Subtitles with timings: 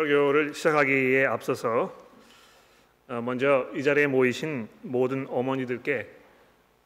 [0.00, 1.94] 설교를 시작하기에 앞서서
[3.08, 6.08] 어, 먼저 이 자리에 모이신 모든 어머니들께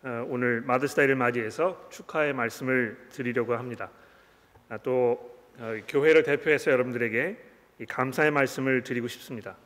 [0.03, 3.91] 어, 오늘 마드스타이를 맞이해서 축하의 말씀을 드리려고 합니다.
[4.69, 7.37] 아, 또 어, 교회를 대표해서 여러분들에게
[7.89, 9.57] 감사의 말씀을 드리고 싶습니다.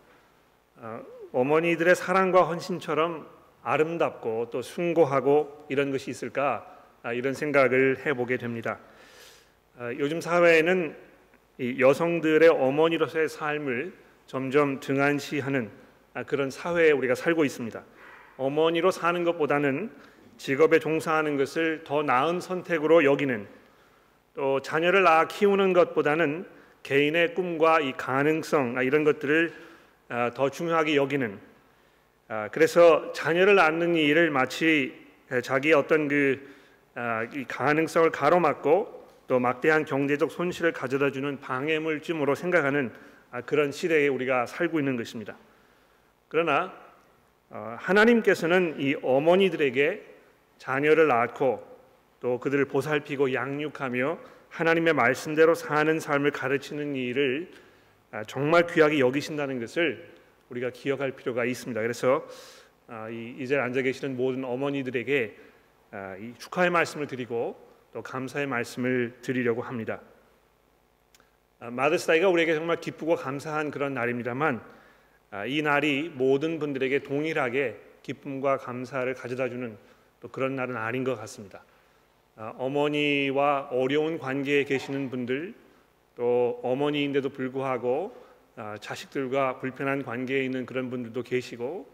[1.33, 3.29] 어머니들의 사랑과 헌신처럼
[3.63, 6.67] 아름답고 또 숭고하고 이런 것이 있을까
[7.03, 8.79] 아, 이런 생각을 해보게 됩니다.
[9.99, 11.08] 요즘 사회에는
[11.61, 13.93] 여성들의 어머니로서의 삶을
[14.27, 15.71] 점점 등한시하는
[16.15, 17.83] 아, 그런 사회에 우리가 살고 있습니다.
[18.37, 19.91] 어머니로 사는 것보다는
[20.37, 23.49] 직업에 종사하는 것을 더 나은 선택으로 여기는
[24.35, 26.47] 또 자녀를 낳아 키우는 것보다는
[26.85, 29.53] 개인의 꿈과 이 가능성 아, 이런 것들을
[30.11, 31.39] 아, 더 중요하게 여기는
[32.53, 34.95] 그래서 자녀를 낳는 일을 마치
[35.43, 36.47] 자기의 어떤 그
[37.49, 38.98] 가능성을 가로막고
[39.29, 42.91] 또 막대한 경제적 손실을 가져다 주는 방해물쯤으로 생각하는
[43.31, 45.37] 아, 그런 시대에 우리가 살고 있는 것입니다.
[46.29, 46.73] 그러나
[47.51, 50.03] 어, 하나님께서는 이 어머니들에게
[50.57, 51.63] 자녀를 낳고
[52.21, 57.51] 또 그들을 보살피고 양육하며 하나님의 말씀대로 사는 삶을 가르치는 일을
[58.11, 60.09] 아, 정말 귀하게 여기신다는 것을
[60.49, 61.83] 우리가 기억할 필요가 있습니다.
[61.83, 62.27] 그래서
[62.87, 65.37] 아, 이제 앉아 계시는 모든 어머니들에게
[66.39, 70.01] 축하의 말씀을 드리고 또 감사의 말씀을 드리려고 합니다.
[71.61, 74.63] 아, 마더스다이가 우리에게 정말 기쁘고 감사한 그런 날입니다만
[75.31, 79.77] 아, 이 날이 모든 분들에게 동일하게 기쁨과 감사를 가져다주는
[80.21, 81.65] 또 그런 날은 아닌 것 같습니다.
[82.37, 85.55] 아, 어머니와 어려운 관계에 계시는 분들
[86.15, 88.29] 또 어머니인데도 불구하고
[88.81, 91.89] 자식들과 불편한 관계에 있는 그런 분들도 계시고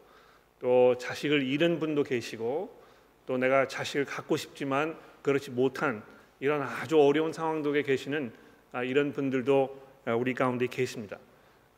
[0.61, 2.83] 또 자식을 잃은 분도 계시고
[3.27, 6.03] 또 내가 자식을 갖고 싶지만 그렇지 못한
[6.39, 8.30] 이런 아주 어려운 상황 속에 계시는
[8.72, 11.19] 아, 이런 분들도 아, 우리 가운데 계십니다.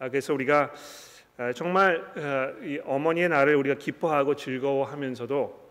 [0.00, 0.75] 아, 그래서 우리가
[1.55, 2.03] 정말
[2.64, 5.66] 이 어머니의 날을 우리가 기뻐하고 즐거워하면서도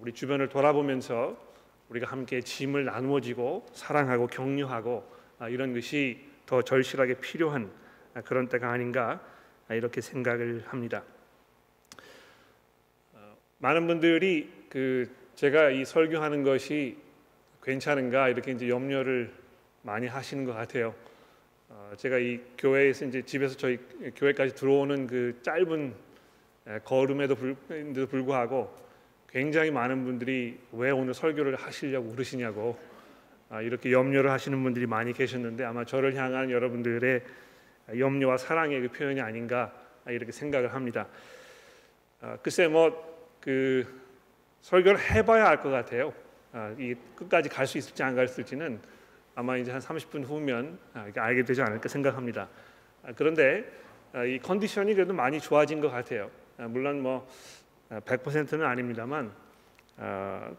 [0.00, 1.36] 우리 주변을 돌아보면서
[1.90, 5.06] 우리가 함께 짐을 나누어지고 사랑하고 격려하고
[5.50, 7.70] 이런 것이 더 절실하게 필요한
[8.24, 9.20] 그런 때가 아닌가
[9.68, 11.02] 이렇게 생각을 합니다.
[13.12, 16.96] 어, 많은 분들이 그 제가 이 설교하는 것이
[17.62, 19.32] 괜찮은가 이렇게 이제 염려를
[19.82, 20.94] 많이 하시는 것 같아요.
[21.68, 23.78] 어, 제가 이 교회에서 이제 집에서 저희
[24.16, 25.94] 교회까지 들어오는 그 짧은
[26.84, 28.74] 걸음에도 불 구하고
[29.28, 32.78] 굉장히 많은 분들이 왜 오늘 설교를 하시려고 그러시냐고
[33.48, 37.22] 아, 이렇게 염려를 하시는 분들이 많이 계셨는데 아마 저를 향한 여러분들의
[37.98, 39.72] 염려와 사랑의 그 표현이 아닌가
[40.06, 41.08] 이렇게 생각을 합니다.
[42.20, 43.12] 아, 글쎄 뭐
[43.42, 43.84] 그
[44.62, 46.14] 설교를 해봐야 알 것 같아요.
[46.52, 48.80] 아, 이 끝까지 갈 수 있을지 안 갈수 있을지는
[49.34, 52.48] 아마 이제 한 30분 후면 아, 알게 되지 않을까 생각합니다.
[53.04, 53.64] 아, 그런데
[54.28, 56.30] 이 컨디션이 그래도 많이 좋아진 것 같아요.
[56.58, 57.26] 물론 뭐
[57.90, 59.32] 100%는 아닙니다만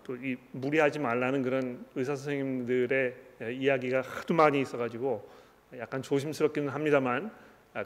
[0.03, 3.15] 또 이 무리하지 말라는 그런 의사 선생님들의
[3.59, 5.29] 이야기가 하도 많이 있어가지고
[5.77, 7.31] 약간 조심스럽기는 합니다만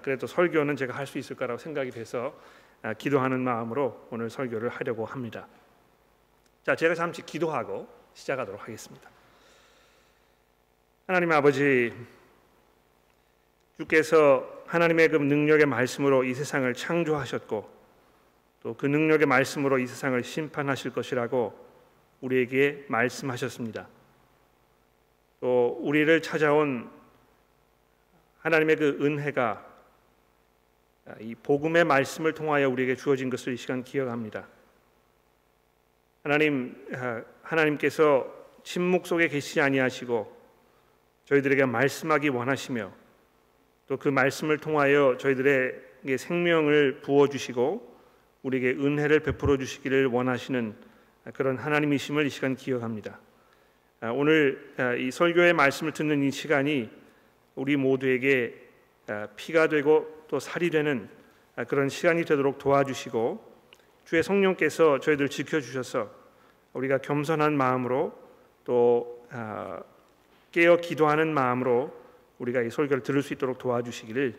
[0.02, 2.34] 그래도 설교는 제가 할 수 있을 거라고 생각이 돼서
[2.98, 5.48] 기도하는 마음으로 오늘 설교를 하려고 합니다.
[6.68, 9.10] 자, 제가 잠시 기도하고 시작하도록 하겠습니다.
[11.08, 11.94] 하나님 아버지,
[13.78, 17.78] 주께서 하나님의 그 능력의 말씀으로 이 세상을 창조하셨고
[18.64, 21.58] 또 그 능력의 말씀으로 이 세상을 심판하실 것이라고
[22.20, 23.88] 우리에게 말씀하셨습니다.
[25.40, 26.92] 또 우리를 찾아온
[28.40, 29.66] 하나님의 그 은혜가
[31.22, 34.57] 이 복음의 말씀을 통하여 우리에게 주어진 것을 이 시간 기억합니다.
[36.28, 38.28] 하나님 아, 하나님께서
[38.62, 40.36] 침묵 속에 계시지 아니하시고
[41.24, 42.92] 저희들에게 말씀하기 원하시며
[43.88, 47.98] 또 그 말씀을 통하여 저희들에게 생명을 부어 주시고
[48.44, 50.76] 우리에게 은혜를 베풀어 주시기를 원하시는
[51.34, 53.22] 그런 하나님이심을 이 시간 기억합니다.
[54.02, 56.90] 아, 오늘 아, 이 설교의 말씀을 듣는 이 시간이
[57.56, 58.54] 우리 모두에게
[59.38, 61.08] 피가 되고 또 살이 되는
[61.70, 63.47] 그런 시간이 되도록 도와주시고
[64.08, 66.10] 주의 성령께서 저희들 지켜 주셔서
[66.72, 68.18] 우리가 겸손한 마음으로
[68.64, 69.82] 또 아,
[70.54, 71.94] 깨어 기도하는 마음으로
[72.40, 74.34] 우리가 이 설교를 들을 수 있도록 도와주시기를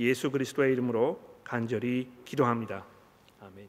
[0.00, 2.84] 예수 그리스도의 이름으로 간절히 기도합니다.
[3.40, 3.68] 아멘.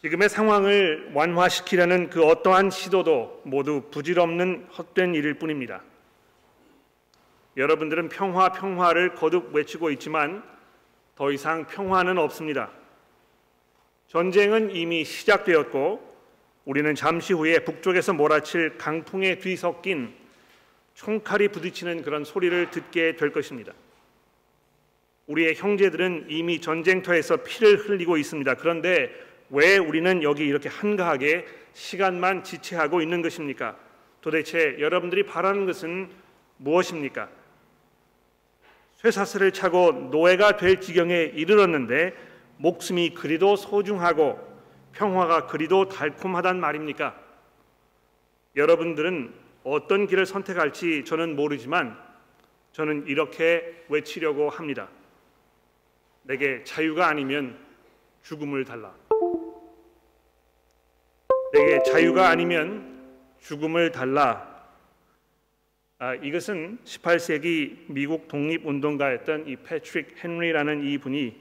[0.00, 5.82] 지금의 상황을 완화시키려는 그 어떠한 시도도 모두 부질없는 헛된 일일 뿐입니다.
[7.58, 10.53] 여러분들은 평화 평화를 거듭 외치고 있지만
[11.14, 12.70] 더 이상 평화는 없습니다.
[14.08, 16.14] 전쟁은 이미 시작되었고
[16.64, 20.14] 우리는 잠시 후에 북쪽에서 몰아칠 강풍에 뒤섞인
[20.94, 23.72] 총칼이 부딪히는 그런 소리를 듣게 될 것입니다.
[25.26, 28.54] 우리의 형제들은 이미 전쟁터에서 피를 흘리고 있습니다.
[28.54, 29.10] 그런데
[29.50, 33.76] 왜 우리는 여기 이렇게 한가하게 시간만 지체하고 있는 것입니까?
[34.20, 36.10] 도대체 여러분들이 바라는 것은
[36.58, 37.28] 무엇입니까?
[39.04, 42.14] 쇠사슬을 차고 노예가 될 지경에 이르렀는데
[42.56, 44.38] 목숨이 그리도 소중하고
[44.92, 47.14] 평화가 그리도 달콤하단 말입니까?
[48.56, 49.34] 여러분들은
[49.64, 51.98] 어떤 길을 선택할지 저는 모르지만
[52.72, 54.88] 저는 이렇게 외치려고 합니다.
[56.22, 57.58] 내게 자유가 아니면
[58.22, 58.94] 죽음을 달라.
[61.52, 64.53] 내게 자유가 아니면 죽음을 달라.
[66.04, 71.34] 아, 이것은 18세기 미국 독립운동가였던 이 패트릭 헨리라는 이 분이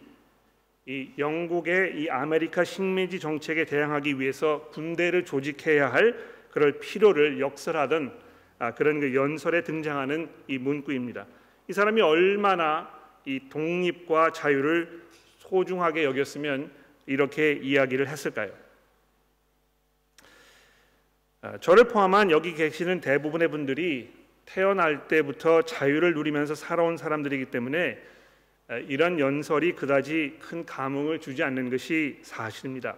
[0.86, 6.18] 이 영국의 이 아메리카 식민지 정책에 대항하기 위해서 군대를 조직해야 할
[6.50, 8.18] 그럴 필요를 역설하던
[8.60, 11.25] 아, 그런 그 연설에 등장하는 이 문구입니다.
[11.68, 12.89] 이 사람이 얼마나
[13.25, 15.01] 이 독립과 자유를
[15.39, 16.71] 소중하게 여겼으면
[17.06, 18.54] 이렇게 이야기를 했을까요?
[21.42, 27.97] 아, 저를 포함한 여기 계시는 대부분의 분들이 태어날 때부터 자유를 누리면서 살아온 사람들이기 때문에
[28.67, 32.95] 아, 이런 연설이 그다지 큰 감흥을 주지 않는 것이 사실입니다.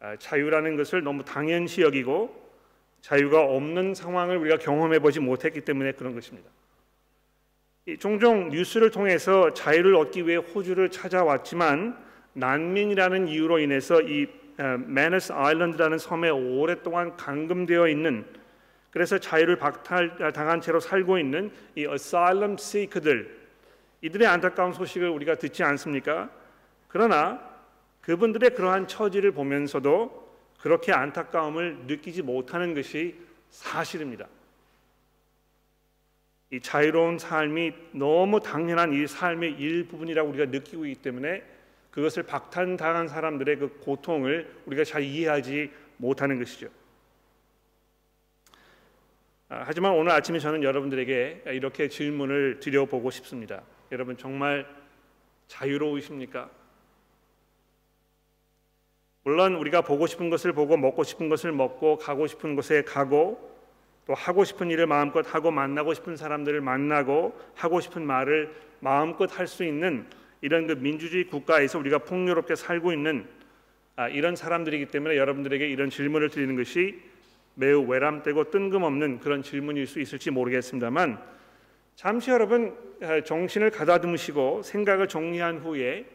[0.00, 2.48] 아, 자유라는 것을 너무 당연시 여기고
[3.00, 6.48] 자유가 없는 상황을 우리가 경험해 보지 못했기 때문에 그런 것입니다.
[7.98, 11.96] 종종 뉴스를 통해서 자유를 얻기 위해 호주를 찾아왔지만
[12.34, 14.26] 난민이라는 이유로 인해서 이
[14.86, 18.26] 매너스 아일랜드라는 섬에 오랫동안 감금되어 있는
[18.90, 23.38] 그래서 자유를 박탈당한 채로 살고 있는 이 asylum seeker들
[24.00, 26.30] 이들의 안타까운 소식을 우리가 듣지 않습니까?
[26.88, 27.40] 그러나
[28.00, 30.28] 그분들의 그러한 처지를 보면서도
[30.60, 33.16] 그렇게 안타까움을 느끼지 못하는 것이
[33.50, 34.26] 사실입니다.
[36.50, 41.42] 이 자유로운 삶이 너무 당연한 이 삶의 일부분이라고 우리가 느끼고 있기 때문에
[41.90, 46.68] 그것을 박탈당한 사람들의 그 고통을 우리가 잘 이해하지 못하는 것이죠.
[49.50, 53.62] 아, 하지만 오늘 아침에 저는 여러분들에게 이렇게 질문을 드려보고 싶습니다.
[53.90, 54.66] 여러분 정말
[55.46, 56.50] 자유로우십니까?
[59.24, 63.56] 물론 우리가 보고 싶은 것을 보고 먹고 싶은 것을 먹고 가고 싶은 곳에 가고
[64.06, 69.46] 또 하고 싶은 일을 마음껏 하고 만나고 싶은 사람들을 만나고 하고 싶은 말을 마음껏 할
[69.46, 70.06] 수 있는
[70.42, 73.26] 이런 그 민주주의 국가에서 우리가 풍요롭게 살고 있는
[73.96, 77.00] 아, 이런 사람들이기 때문에 여러분들에게 이런 질문을 드리는 것이
[77.58, 81.20] 매우 외람되고 뜬금없는 그런 질문일 수 있을지 모르겠습니다만
[81.96, 86.06] 잠시 여러분 아, 정신을 가다듬으시고 생각을 정리한 후에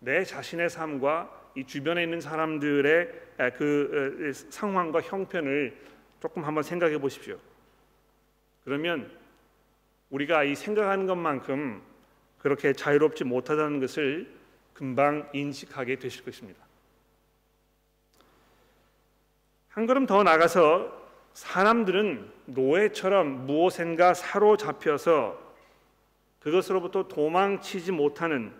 [0.00, 5.76] 내 자신의 삶과 이 주변에 있는 사람들의 아, 그 어, 상황과 형편을
[6.20, 7.38] 조금 한번 생각해 보십시오.
[8.64, 9.08] 그러면
[10.10, 11.80] 우리가 이 생각하는 것만큼
[12.38, 14.34] 그렇게 자유롭지 못하다는 것을
[14.74, 16.67] 금방 인식하게 되실 것입니다.
[19.78, 20.92] 한 걸음 더 나가서
[21.34, 25.38] 사람들은 노예처럼 무엇인가 사로잡혀서
[26.40, 28.52] 그것으로부터 도망치지 못하는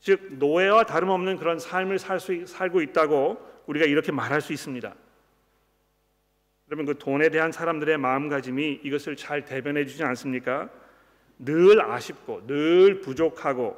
[0.00, 3.36] 즉 노예와 다름없는 그런 삶을 살 수, 살고 있다고
[3.66, 4.94] 우리가 이렇게 말할 수 있습니다.
[6.70, 10.70] 여러분 그 돈에 대한 사람들의 마음가짐이 이것을 잘 대변해 주지 않습니까?
[11.38, 13.76] 늘 아쉽고 늘 부족하고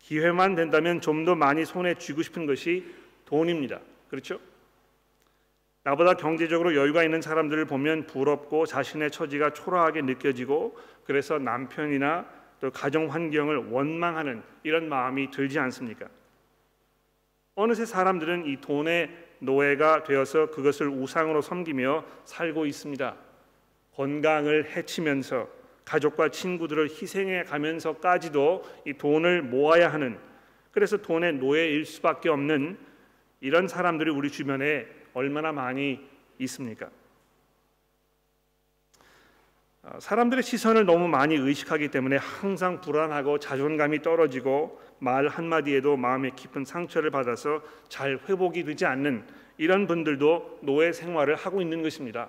[0.00, 2.84] 기회만 된다면 좀 더 많이 손에 쥐고 싶은 것이
[3.24, 3.80] 돈입니다.
[4.10, 4.38] 그렇죠?
[5.86, 12.26] 나보다 경제적으로 여유가 있는 사람들을 보면 부럽고 자신의 처지가 초라하게 느껴지고 그래서 남편이나
[12.58, 16.08] 또 가정 환경을 원망하는 이런 마음이 들지 않습니까?
[17.54, 23.14] 어느새 사람들은 이 돈의 노예가 되어서 그것을 우상으로 섬기며 살고 있습니다.
[23.94, 25.48] 건강을 해치면서
[25.84, 30.18] 가족과 친구들을 희생해 가면서까지도 이 돈을 모아야 하는
[30.72, 32.76] 그래서 돈의 노예일 수밖에 없는
[33.40, 35.98] 이런 사람들이 우리 주변에 얼마나 많이
[36.40, 36.90] 있습니까?
[39.82, 46.66] 아, 사람들의 시선을 너무 많이 의식하기 때문에 항상 불안하고 자존감이 떨어지고 말 한마디에도 마음에 깊은
[46.66, 52.28] 상처를 받아서 잘 회복이 되지 않는 이런 분들도 노예 생활을 하고 있는 것입니다.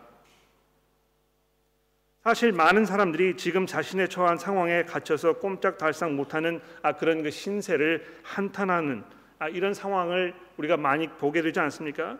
[2.24, 9.04] 사실 많은 사람들이 지금 자신의 처한 상황에 갇혀서 꼼짝달싹 못하는 아, 그런 그 신세를 한탄하는
[9.40, 12.18] 아, 이런 상황을 우리가 많이 보게 되지 않습니까?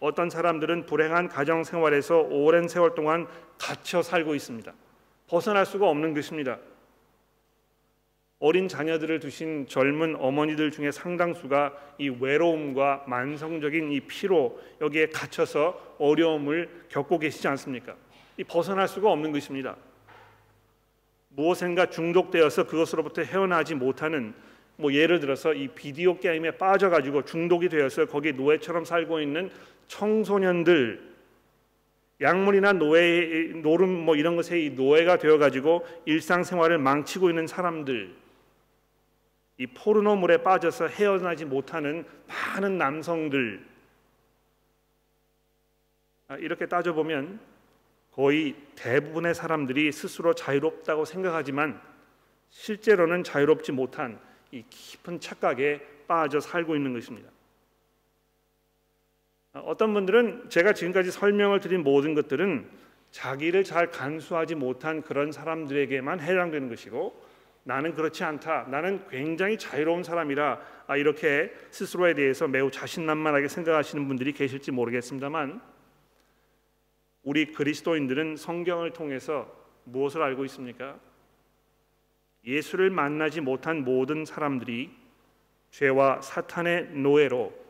[0.00, 3.26] 어떤 사람들은 불행한 가정 생활에서 오랜 세월 동안
[3.58, 4.72] 갇혀 살고 있습니다.
[5.26, 6.58] 벗어날 수가 없는 것입니다.
[8.40, 16.84] 어린 자녀들을 두신 젊은 어머니들 중에 상당수가 이 외로움과 만성적인 이 피로 여기에 갇혀서 어려움을
[16.88, 17.96] 겪고 계시지 않습니까?
[18.36, 19.76] 이 벗어날 수가 없는 것입니다.
[21.30, 24.34] 무엇인가 중독되어서 그것으로부터 헤어나지 못하는
[24.76, 29.50] 뭐 예를 들어서 이 비디오 게임에 빠져가지고 중독이 되어서 거기 노예처럼 살고 있는
[29.88, 31.08] 청소년들
[32.20, 38.14] 약물이나 노예 노름 뭐 이런 것에 이 노예가 되어 가지고 일상생활을 망치고 있는 사람들
[39.58, 43.66] 이 포르노물에 빠져서 헤어나지 못하는 많은 남성들
[46.28, 47.40] 아, 이렇게 따져보면
[48.12, 51.80] 거의 대부분의 사람들이 스스로 자유롭다고 생각하지만
[52.50, 57.30] 실제로는 자유롭지 못한 이 깊은 착각에 빠져 살고 있는 것입니다.
[59.58, 62.68] 아, 어떤 분들은 제가 지금까지 설명을 드린 모든 것들은
[63.10, 67.28] 자기를 잘 간수하지 못한 그런 사람들에게만 해당되는 것이고
[67.64, 68.68] 나는 그렇지 않다.
[68.70, 75.60] 나는 굉장히 자유로운 사람이라 아, 이렇게 스스로에 대해서 매우 자신만만하게 생각하시는 분들이 계실지 모르겠습니다만
[77.22, 79.52] 우리 그리스도인들은 성경을 통해서
[79.84, 80.98] 무엇을 알고 있습니까?
[82.46, 84.90] 예수를 만나지 못한 모든 사람들이
[85.70, 87.67] 죄와 사탄의 노예로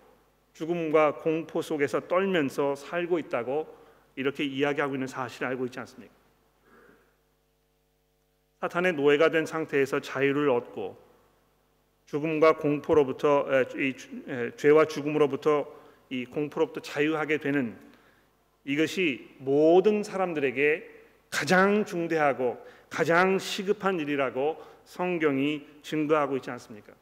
[0.59, 3.79] 죽음과 공포 속에서 떨면서 살고 있다고
[4.17, 6.13] 이렇게 이야기하고 있는 사실을 알고 있지 않습니까?
[8.61, 10.99] 사탄의 노예가 된 상태에서 자유를 얻고
[12.07, 13.47] 죽음과 공포로부터
[13.77, 13.95] 이
[14.57, 15.73] 죄와 죽음으로부터
[16.11, 17.79] 이 공포로부터 자유하게 되는
[18.65, 20.91] 이것이 모든 사람들에게
[21.31, 26.95] 가장 중대하고 가장 시급한 일이라고 성경이 증거하고 있지 않습니까?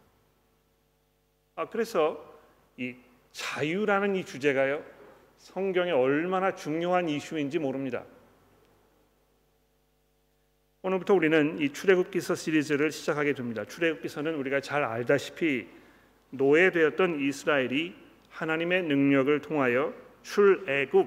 [1.54, 2.22] 아 그래서
[2.76, 2.96] 이
[3.36, 4.82] 자유라는 이 주제가요
[5.36, 8.04] 성경에 얼마나 중요한 이슈인지 모릅니다.
[10.80, 13.64] 오늘부터 우리는 이 출애굽기서 시리즈를 시작하게 됩니다.
[13.66, 15.66] 출애굽기서는 우리가 잘 알다시피
[16.30, 17.94] 노예되었던 이스라엘이
[18.30, 21.06] 하나님의 능력을 통하여 출애굽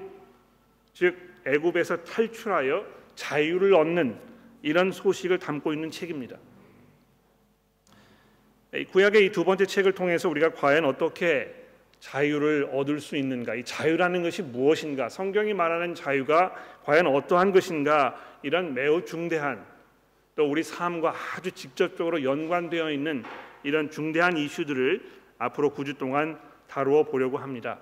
[0.92, 4.16] 즉 애굽에서 탈출하여 자유를 얻는
[4.62, 6.36] 이런 소식을 담고 있는 책입니다.
[8.92, 11.59] 구약의 이 두 번째 책을 통해서 우리가 과연 어떻게
[12.00, 13.54] 자유를 얻을 수 있는가?
[13.54, 15.08] 이 자유라는 것이 무엇인가?
[15.08, 16.54] 성경이 말하는 자유가
[16.84, 18.18] 과연 어떠한 것인가?
[18.42, 19.64] 이런 매우 중대한
[20.34, 23.22] 또 우리 삶과 아주 직접적으로 연관되어 있는
[23.62, 25.02] 이런 중대한 이슈들을
[25.38, 27.78] 앞으로 9주 동안 다루어 보려고 합니다.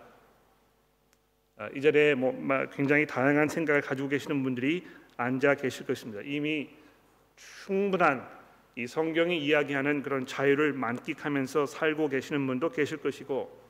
[1.56, 2.32] 아, 이 자리에 뭐
[2.72, 6.22] 굉장히 다양한 생각을 가지고 계시는 분들이 앉아 계실 것입니다.
[6.25, 6.70] 이미
[7.37, 8.26] 충분한
[8.76, 13.67] 이 성경이 이야기하는 그런 자유를 만끽하면서 살고 계시는 분도 계실 것이고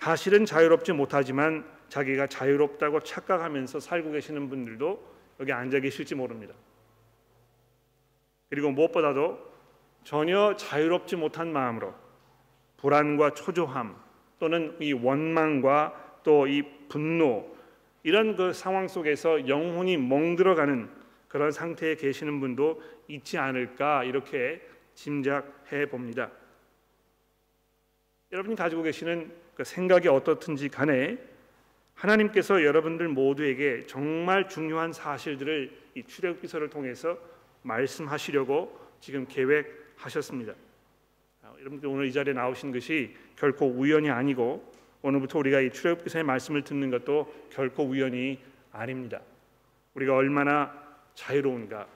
[0.00, 6.54] 사실은 자유롭지 못하지만 자기가 자유롭다고 착각하면서 살고 계시는 분들도 여기 앉아 계실지 모릅니다.
[8.48, 9.38] 그리고 무엇보다도
[10.04, 11.94] 전혀 자유롭지 못한 마음으로
[12.78, 13.94] 불안과 초조함
[14.38, 17.54] 또는 이 원망과 또 이 분노
[18.02, 20.88] 이런 그 상황 속에서 영혼이 멍들어가는
[21.28, 26.30] 그런 상태에 계시는 분도 있지 않을까 이렇게 짐작해 봅니다.
[28.32, 31.18] 여러분이 가지고 계시는 그 생각이 어떻든지 간에
[31.94, 37.18] 하나님께서 여러분들 모두에게 정말 중요한 사실들을 이 출애굽기서를 통해서
[37.62, 40.54] 말씀하시려고 지금 계획하셨습니다.
[41.42, 44.72] 아, 여러분들 오늘 이 자리에 나오신 것이 결코 우연이 아니고
[45.02, 48.38] 오늘부터 우리가 이 출애굽기서의 말씀을 듣는 것도 결코 우연이
[48.70, 49.20] 아닙니다.
[49.94, 50.72] 우리가 얼마나
[51.14, 51.86] 자유로운가,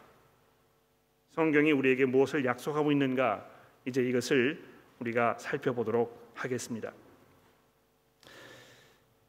[1.30, 3.48] 성경이 우리에게 무엇을 약속하고 있는가,
[3.84, 4.60] 이제 이것을
[4.98, 6.92] 우리가 살펴보도록 하겠습니다.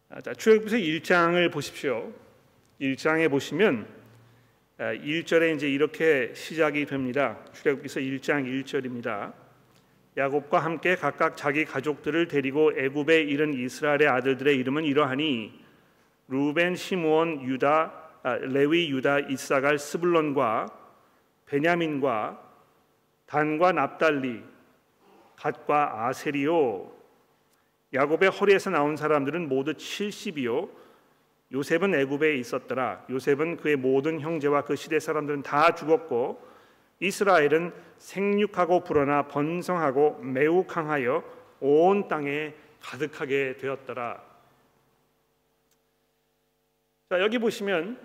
[0.10, 2.12] 아, 자, 출애굽기서 1장을 보십시오.
[2.80, 3.88] 1장에 보시면
[4.78, 7.40] 1절에 아, 이제 이렇게 시작이 됩니다.
[7.54, 9.34] 출애굽기서 1장 1절입니다.
[10.18, 15.66] 야곱과 함께 각각 자기 가족들을 데리고 애굽에 이른 이스라엘의 아들들의 이름은 이러하니
[16.28, 17.94] 루벤, 시므온, 유다,
[18.24, 20.68] 아, 레위, 유다, 이사갈, 스불론과
[21.46, 22.42] 베냐민과
[23.26, 24.44] 단과 납달리,
[25.36, 26.95] 갓과 아세리오.
[27.96, 30.70] 야곱의 허리에서 나온 사람들은 모두 70이요.
[31.54, 33.06] 요셉은 애굽에 있었더라.
[33.10, 36.46] 요셉은 그의 모든 형제와 그 시대 사람들은 다 죽었고
[37.00, 41.24] 이스라엘은 생육하고 불어나 번성하고 매우 강하여
[41.62, 44.22] 온 땅에 가득하게 되었더라.
[47.10, 47.98] 자, 여기 보시면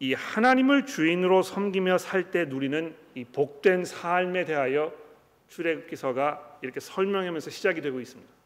[0.00, 4.92] 이 하나님을 주인으로 섬기며 살 때 누리는 이 복된 삶에 대하여
[5.48, 8.41] 출애굽기서가 이렇게 설명하면서 시작이 되고 있습니다.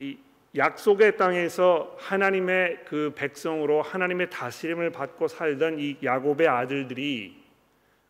[0.00, 0.18] 이
[0.56, 7.42] 약속의 땅에서 하나님의 그 백성으로 하나님의 다스림을 받고 살던 이 야곱의 아들들이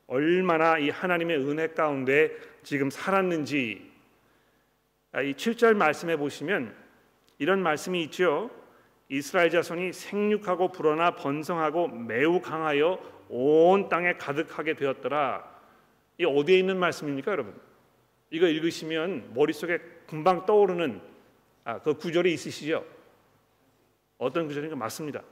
[0.07, 2.31] 얼마나 이 하나님의 은혜 가운데
[2.63, 3.91] 지금 살았는지
[5.13, 6.75] 아, 이 7절 말씀해 보시면
[7.39, 8.51] 이런 말씀이 있죠.
[9.09, 15.45] 이스라엘 자손이 생육하고 불어나 번성하고 매우 강하여 온 땅에 가득하게 되었더라.
[16.19, 17.55] 이 어디에 있는 말씀입니까, 여러분?
[18.31, 21.01] 이거 읽으시면 머릿속에 금방 떠오르는
[21.67, 22.87] 아, 그 구절이 있으시죠?
[24.19, 25.23] 어떤 구절인가 맞습니다.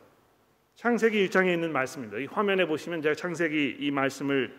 [0.75, 2.19] 창세기 1장에 있는 말씀입니다.
[2.19, 4.53] 이 화면에 보시면 제가 창세기 이 말씀을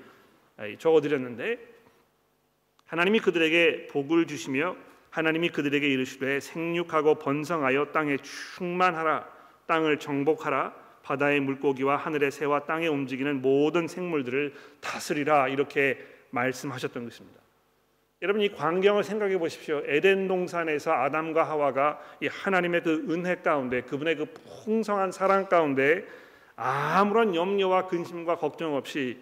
[0.80, 1.60] 적어 드렸는데
[2.86, 4.78] 하나님이 그들에게 복을 주시며
[5.10, 9.28] 하나님이 그들에게 이르시되 생육하고 번성하여 땅에 충만하라
[9.68, 17.45] 땅을 정복하라 바다의 물고기와 하늘의 새와 땅에 움직이는 모든 생물들을 다스리라 이렇게 말씀하셨던 것입니다.
[18.26, 19.84] 여러분 이 광경을 생각해 보십시오.
[19.86, 24.26] 에덴 동산에서 아담과 하와가 이 하나님의 그 은혜 가운데 그분의 그
[24.66, 26.04] 풍성한 사랑 가운데
[26.56, 29.20] 아무런 염려와 근심과 걱정 없이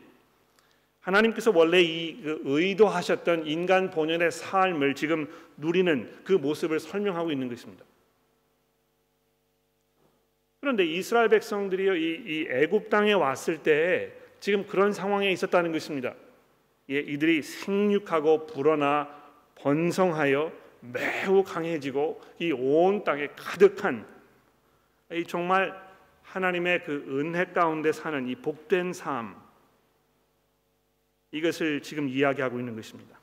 [1.01, 7.83] 하나님께서 원래 이그 의도하셨던 인간 본연의 삶을 지금 누리는 그 모습을 설명하고 있는 것입니다.
[10.61, 16.13] 그런데 이스라엘 백성들이 이, 이 애굽 땅에 왔을 때 지금 그런 상황에 있었다는 것입니다.
[16.89, 19.23] 예, 이들이 생육하고 불어나
[19.55, 24.05] 번성하여 매우 강해지고 이 온 땅에 가득한
[25.11, 25.81] 이 정말
[26.23, 29.41] 하나님의 그 은혜 가운데 사는 이 복된 삶
[31.31, 33.17] 이것을 지금 이야기하고 있는 것입니다.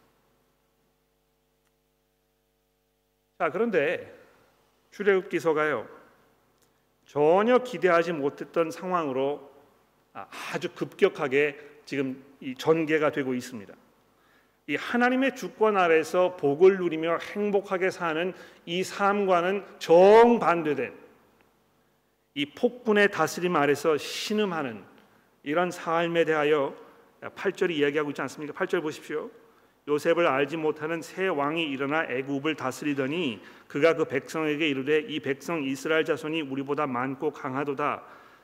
[3.38, 4.14] 자, 그런데
[4.90, 5.88] 출애굽기서가요.
[7.06, 9.50] 전혀 기대하지 못했던 상황으로
[10.12, 13.74] 아주 급격하게 지금 이 전개가 되고 있습니다.
[14.66, 18.32] 이 하나님의 주권 아래서 복을 누리며 행복하게 사는
[18.66, 20.94] 이 삶과는 정반대된
[22.34, 24.84] 이 폭군의 다스림 아래서 신음하는
[25.42, 26.74] 이런 삶에 대하여
[27.20, 28.54] 8절이 이야기하고 있지 않습니까?
[28.54, 29.30] 8절 보십시오.
[29.88, 36.04] 요셉을 알지 못하는 새 왕이 일어나 애굽을 다스리더니 그가 그 백성에게 이르되 이 백성 이스라엘
[36.04, 38.02] 자손이 우리보다 많고 강하도다.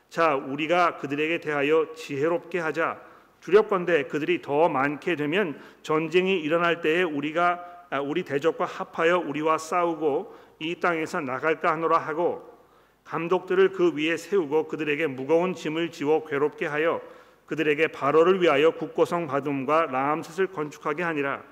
[0.08, 3.00] 자, 우리가 그들에게 대하여 지혜롭게 하자.
[3.40, 10.34] 두렵건대 그들이 더 많게 되면 전쟁이 일어날 때에 우리가 아, 우리 대적과 합하여 우리와 싸우고
[10.58, 12.56] 이 땅에서 나갈까 하노라 하고
[13.04, 17.00] 감독들을 그 위에 세우고 그들에게 무거운 짐을 지워 괴롭게 하여
[17.46, 21.42] 그들에게 바로를 위하여 국고성 받음과 라암셋을 건축하게 하니라.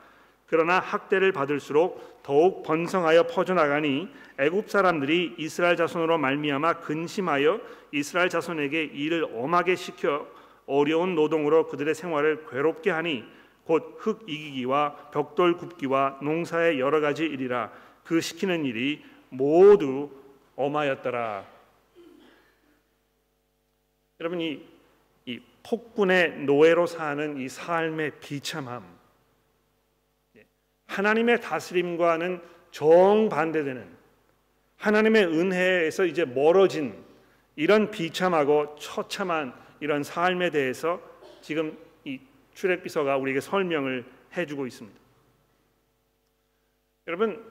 [0.46, 7.60] 그러나 학대를 받을수록 더욱 번성하여 퍼져나가니 애굽 사람들이 이스라엘 자손으로 말미암아 근심하여
[7.92, 10.26] 이스라엘 자손에게 일을 엄하게 시켜
[10.66, 13.24] 어려운 노동으로 그들의 생활을 괴롭게 하니
[13.64, 17.72] 곧 흙 이기기와 벽돌 굽기와 농사의 여러 가지 일이라
[18.04, 20.10] 그 시키는 일이 모두
[20.56, 21.46] 엄하였더라.
[24.20, 24.62] 여러분 이,
[25.24, 28.84] 이 폭군의 노예로 사는 이 삶의 비참함,
[30.36, 30.44] 예,
[30.86, 33.88] 하나님의 다스림과는 정반대되는
[34.76, 37.02] 하나님의 은혜에서 이제 멀어진
[37.56, 40.98] 이런 비참하고 처참한 이런 삶에 대해서
[41.42, 42.18] 지금 이
[42.54, 44.98] 출애굽기서가 우리에게 설명을 해주고 있습니다.
[47.06, 47.44] 여러분,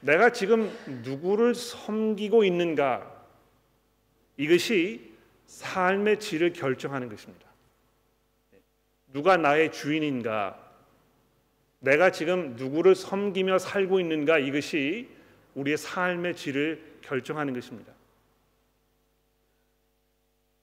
[0.00, 3.24] 내가 지금 누구를 섬기고 있는가
[4.36, 5.14] 이것이
[5.46, 7.46] 삶의 질을 결정하는 것입니다.
[9.12, 10.58] 누가 나의 주인인가?
[11.78, 14.40] 내가 지금 누구를 섬기며 살고 있는가?
[14.40, 15.08] 이것이
[15.54, 17.92] 우리의 삶의 질을 결정하는 것입니다.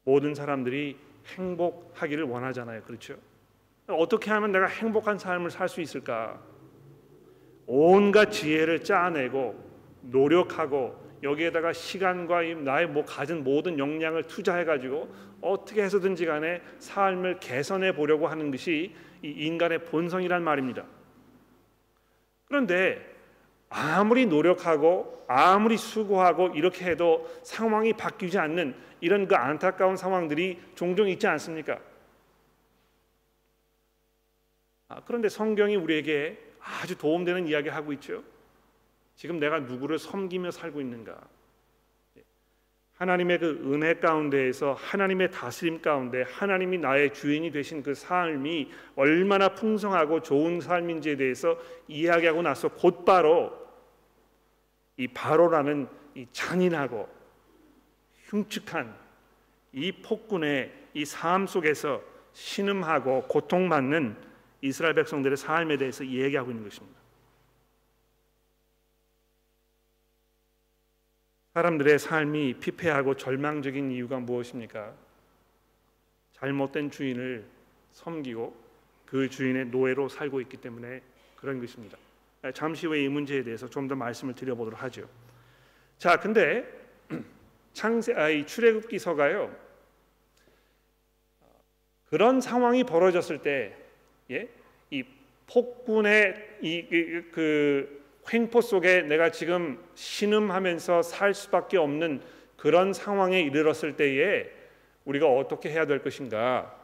[0.06, 2.82] 모든 사람들이 행복하기를 원하잖아요.
[2.84, 3.16] 그렇죠?
[3.88, 6.40] 어떻게 하면 내가 행복한 삶을 살 수 있을까?
[7.68, 9.64] 온갖 지혜를 짜내고
[10.02, 15.12] 노력하고 여기에다가 시간과 나의 뭐 가진 모든 역량을 투자해 가지고
[15.42, 20.86] 어떻게 해서든지 간에 삶을 개선해 보려고 하는 것이 이 인간의 본성이란 말입니다.
[22.46, 23.15] 그런데
[23.70, 31.28] 아무리 노력하고 아무리 수고하고 이렇게 해도 상황이 바뀌지 않는 이런 그 안타까운 상황들이 종종 있지
[31.28, 31.80] 않습니까?
[34.88, 38.24] 아, 그런데 성경이 우리에게 아주 도움되는 이야기 하고 있죠.
[39.16, 41.20] 지금 내가 누구를 섬기며 살고 있는가?
[42.96, 50.22] 하나님의 그 은혜 가운데에서 하나님의 다스림 가운데 하나님이 나의 주인이 되신 그 삶이 얼마나 풍성하고
[50.22, 53.54] 좋은 삶인지에 대해서 이야기하고 나서 곧바로
[54.98, 57.10] 이 바로라는 이 잔인하고
[58.30, 58.96] 흉측한
[59.74, 64.16] 이 폭군의 이 삶 속에서 신음하고 고통받는
[64.62, 67.05] 이스라엘 백성들의 삶에 대해서 얘기하고 있는 것입니다.
[71.56, 74.94] 사람들의 삶이 피폐하고 절망적인 이유가 무엇입니까?
[76.34, 77.46] 잘못된 주인을
[77.94, 78.54] 섬기고
[79.06, 81.02] 그 주인의 노예로 살고 있기 때문에
[81.38, 81.98] 그런 것입니다.
[82.54, 85.08] 잠시 후에 이 문제에 대해서 좀 더 말씀을 드려보도록 하죠.
[85.98, 86.66] 자, 근데
[87.72, 89.56] 창세 아이 출애굽기서가요.
[92.10, 93.78] 그런 상황이 벌어졌을 때,
[94.30, 94.50] 예,
[94.92, 95.06] 이
[95.48, 102.22] 폭군의 이그 그 횡포 속에 내가 지금 신음하면서 살 수밖에 없는
[102.58, 104.50] 그런 상황에 이르렀을 때에
[105.06, 106.76] 우리가 어떻게 해야 될 것인가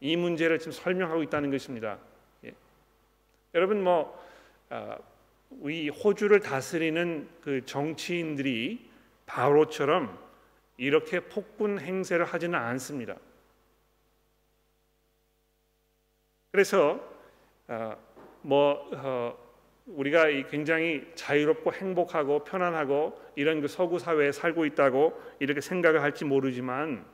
[0.00, 1.98] 이 문제를 지금 설명하고 있다는 것입니다.
[2.44, 2.52] 예.
[3.54, 4.22] 여러분 뭐
[4.68, 4.98] 아,
[5.50, 8.90] 우리 호주를 다스리는 그 정치인들이
[9.24, 10.18] 바로처럼
[10.76, 13.16] 이렇게 폭군 행세를 하지는 않습니다.
[16.50, 17.00] 그래서
[17.68, 17.96] 어,
[18.42, 19.43] 뭐 어,
[19.86, 27.04] 우리가 굉장히 자유롭고 행복하고 편안하고 이런 그 서구 사회에 살고 있다고 이렇게 생각을 할지 모르지만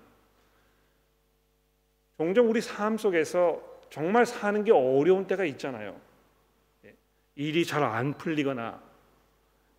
[2.16, 6.00] 종종 우리 삶 속에서 정말 사는 게 어려운 때가 있잖아요.
[6.85, 6.94] 예.
[7.35, 8.80] 일이 잘 안 풀리거나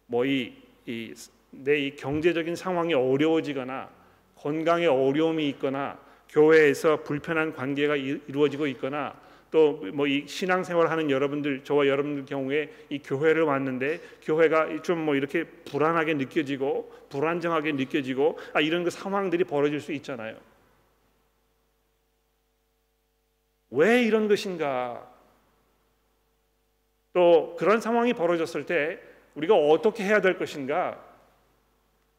[0.08, 0.54] 뭐이내
[0.86, 3.90] 이 경제적인 상황이 어려워지거나
[4.36, 9.16] 건강에 어려움이 있거나 교회에서 불편한 관계가 이루어지고 있거나
[9.52, 15.16] 또 뭐 이 신앙생활 하는 여러분들 저와 여러분들 경우에 이 교회를 왔는데 교회가 좀 뭐
[15.16, 20.38] 이렇게 불안하게 느껴지고 불안정하게 느껴지고 아 이런 그 상황들이 벌어질 수 있잖아요.
[23.72, 25.10] 왜 이런 것인가?
[27.14, 29.00] 또 그런 상황이 벌어졌을 때
[29.36, 31.04] 우리가 어떻게 해야 될 것인가?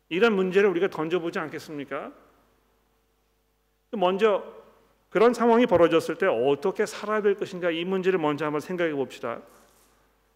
[0.08, 2.12] 이런 문제를 우리가 던져보지 않겠습니까?
[3.92, 4.62] 먼저
[5.12, 9.42] 그런 상황이 벌어졌을 때 어떻게 살아야 될 것인가 이 문제를 먼저 한번 생각해 봅시다.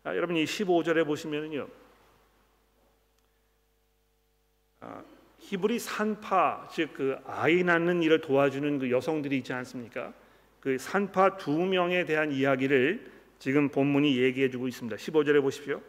[0.05, 1.67] 아, 여러분 이 15절에 보시면은요.
[4.81, 5.03] 아,
[5.39, 10.12] 히브리 산파 즉 그 아이 낳는 일을 도와주는 그 여성들이 있지 않습니까?
[10.61, 14.95] 그 산파 두 명에 대한 이야기를 지금 본문이 얘기해 주고 있습니다.
[14.97, 15.81] 15절에 보십시오.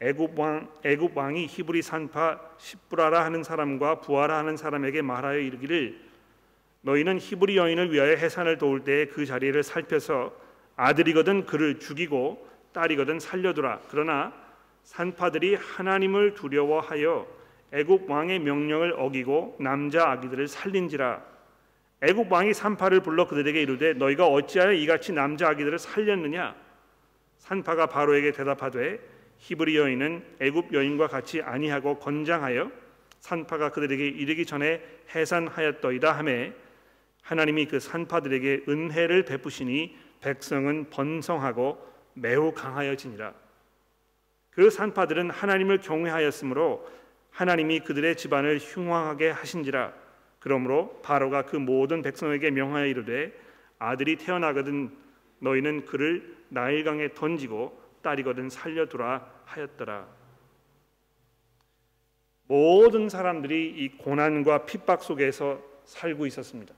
[0.00, 5.98] 애굽 왕 애굽 왕이 히브리 산파 십브라라 하는 사람과 부하라 하는 사람에게 말하여 이르기를
[6.86, 10.32] 너희는 히브리 여인을 위하여 해산을 도울 때에 그 자리를 살펴서
[10.76, 13.80] 아들이거든 그를 죽이고 딸이거든 살려두라.
[13.88, 14.32] 그러나
[14.84, 17.26] 산파들이 하나님을 두려워하여
[17.72, 21.20] 애굽 왕의 명령을 어기고 남자 아기들을 살린지라
[22.02, 26.54] 애굽 왕이 산파를 불러 그들에게 이르되 너희가 어찌하여 이같이 남자 아기들을 살렸느냐
[27.38, 29.00] 산파가 바로에게 대답하되
[29.38, 32.70] 히브리 여인은 애굽 여인과 같이 아니하고 건장하여
[33.18, 34.80] 산파가 그들에게 이르기 전에
[35.12, 36.52] 해산하였더이다 하매
[37.26, 41.84] 하나님이 그 산파들에게 은혜를 베푸시니 백성은 번성하고
[42.14, 43.34] 매우 강하여지니라
[44.50, 46.88] 그 산파들은 하나님을 경외하였으므로
[47.30, 49.92] 하나님이 그들의 집안을 흉왕하게 하신지라
[50.38, 53.32] 그러므로 바로가 그 모든 백성에게 명하여 이르되
[53.80, 54.96] 아들이 태어나거든
[55.40, 60.06] 너희는 그를 나일강에 던지고 딸이거든 살려두라 하였더라.
[62.46, 66.72] 모든 사람들이 이 고난과 핍박 속에서 살고 있었습니다.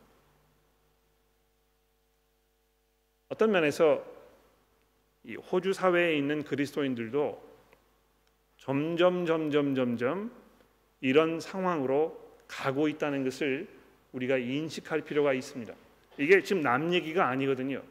[3.28, 4.04] 어떤 면에서
[5.24, 7.48] 이 호주 사회에 있는 그리스도인들도
[8.56, 10.30] 점점 점점 점점
[11.00, 13.68] 이런 상황으로 가고 있다는 것을
[14.12, 15.74] 우리가 인식할 필요가 있습니다.
[16.16, 17.82] 이게 지금 남 얘기가 아니거든요.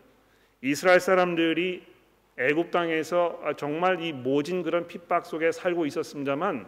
[0.61, 1.83] 이스라엘 사람들이
[2.37, 6.67] 애굽 땅에서 정말 이 모진 그런 핍박 속에 살고 있었습니다만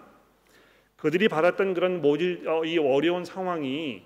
[0.95, 4.03] 그들이 받았던 그런 모질 어, 이 어려운 상황이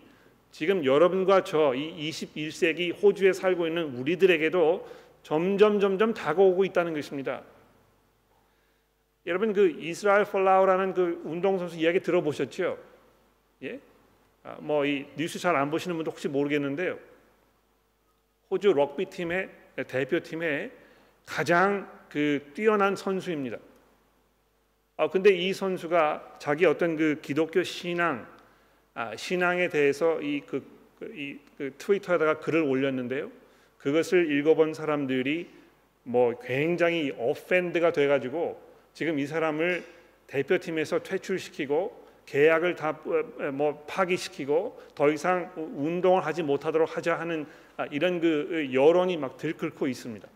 [0.53, 4.87] 지금 여러분과 저 이 21세기 호주에 살고 있는 우리들에게도
[5.23, 7.41] 점점 점점 다가오고 있다는 것입니다.
[9.25, 12.77] 여러분 그 이스라엘 폴라우라는 그 운동선수 이야기 들어보셨죠?
[13.63, 13.79] 예?
[14.43, 16.99] 아, 뭐이 뉴스 잘 안 보시는 분도 혹시 모르겠는데요.
[18.51, 19.49] 호주 럭비 팀의
[19.87, 20.71] 대표팀의
[21.25, 23.57] 가장 그 뛰어난 선수입니다.
[24.97, 28.31] 아 근데 이 선수가 자기 어떤 그 기독교 신앙
[28.93, 30.63] 아, 신앙에 대해서 이그
[30.99, 33.31] 그, 이, 그 트위터에다가 글을 올렸는데요.
[33.77, 35.49] 그것을 읽어본 사람들이
[36.03, 38.61] 뭐 굉장히 어펜드가 돼가지고
[38.93, 39.83] 지금 이 사람을
[40.27, 43.01] 대표팀에서 퇴출시키고 계약을 다
[43.53, 47.45] 뭐 파기시키고 더 이상 운동을 하지 못하도록 하자 하는
[47.77, 50.27] 아, 이런 그 여론이 막 들끓고 있습니다.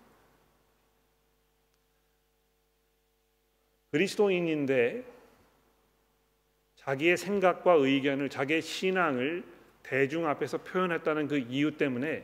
[3.92, 5.04] 그리스도인인데
[6.88, 9.44] 자기의 생각과 의견을 자기의 신앙을
[9.84, 12.24] 대중 앞에서 표현했다는 그 이유 때문에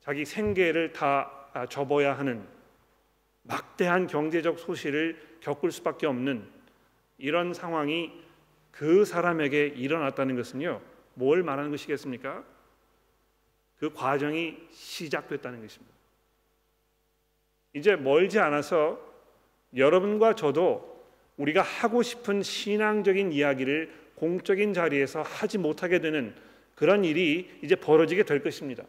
[0.00, 2.46] 자기 생계를 다 아, 접어야 하는
[3.42, 6.48] 막대한 경제적 소실을 겪을 수밖에 없는
[7.18, 8.10] 이런 상황이
[8.70, 10.80] 그 사람에게 일어났다는 것은요.
[11.12, 12.42] 뭘 말하는 것이겠습니까?
[13.78, 15.94] 그 과정이 시작됐다는 것입니다.
[17.74, 18.98] 이제 멀지 않아서
[19.74, 20.95] 여러분과 저도
[21.36, 26.34] 우리가 하고 싶은 신앙적인 이야기를 공적인 자리에서 하지 못하게 되는
[26.74, 28.84] 그런 일이 이제 벌어지게 될 것입니다.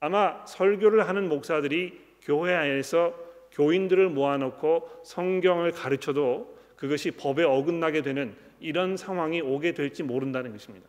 [0.00, 3.14] 아마 설교를 하는 목사들이 교회 안에서
[3.52, 10.88] 교인들을 모아놓고 성경을 가르쳐도 그것이 법에 어긋나게 되는 이런 상황이 오게 될지 모른다는 것입니다.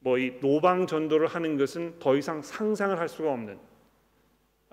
[0.00, 3.58] 뭐 이 노방 전도를 하는 것은 더 이상 상상을 할 수가 없는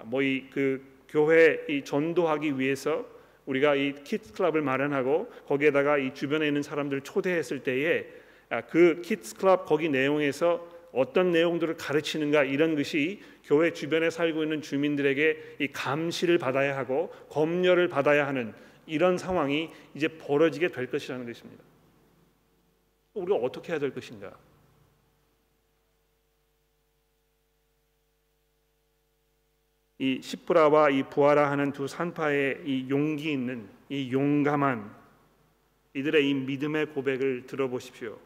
[0.04, 3.06] 뭐 이 그 교회 이 전도하기 위해서
[3.46, 8.06] 우리가 이 kids 클럽을 마련하고 거기에다가 이 주변에 있는 사람들을 초대했을 때에
[8.50, 14.62] 아, 그 kids 클럽 거기 내용에서 어떤 내용들을 가르치는가 이런 것이 교회 주변에 살고 있는
[14.62, 18.54] 주민들에게 이 감시를 받아야 하고 검열을 받아야 하는
[18.88, 21.64] 이런 상황이 이제 벌어지게 될 것이라는 것입니다.
[23.14, 24.38] 우리가 어떻게 해야 될 것인가?
[29.98, 34.94] 이 시프라와 이 부하라 하는 두 산파의 이 용기 있는 이 용감한
[35.94, 38.20] 이들의 이 믿음의 고백을 들어보십시오.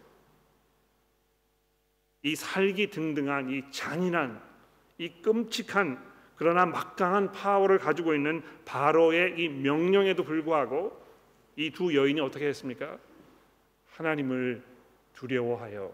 [2.23, 4.41] 이 살기 등등한 이 잔인한
[4.97, 6.03] 이 끔찍한
[6.35, 10.99] 그러나 막강한 파워를 가지고 있는 바로의 이 명령에도 불구하고
[11.57, 12.97] 이 두 여인이 어떻게 했습니까?
[13.91, 14.63] 하나님을
[15.13, 15.93] 두려워하여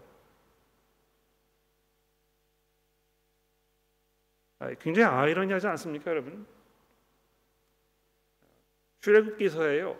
[4.80, 6.46] 굉장히 아이러니하지 않습니까, 여러분?
[9.00, 9.96] 출애굽기서에요.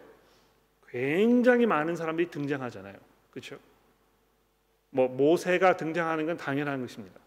[0.89, 2.97] 굉장히 많은 사람들이 등장하잖아요.
[3.31, 3.59] 그렇죠?
[4.91, 7.21] 뭐 모세가 등장하는 건 당연한 것입니다.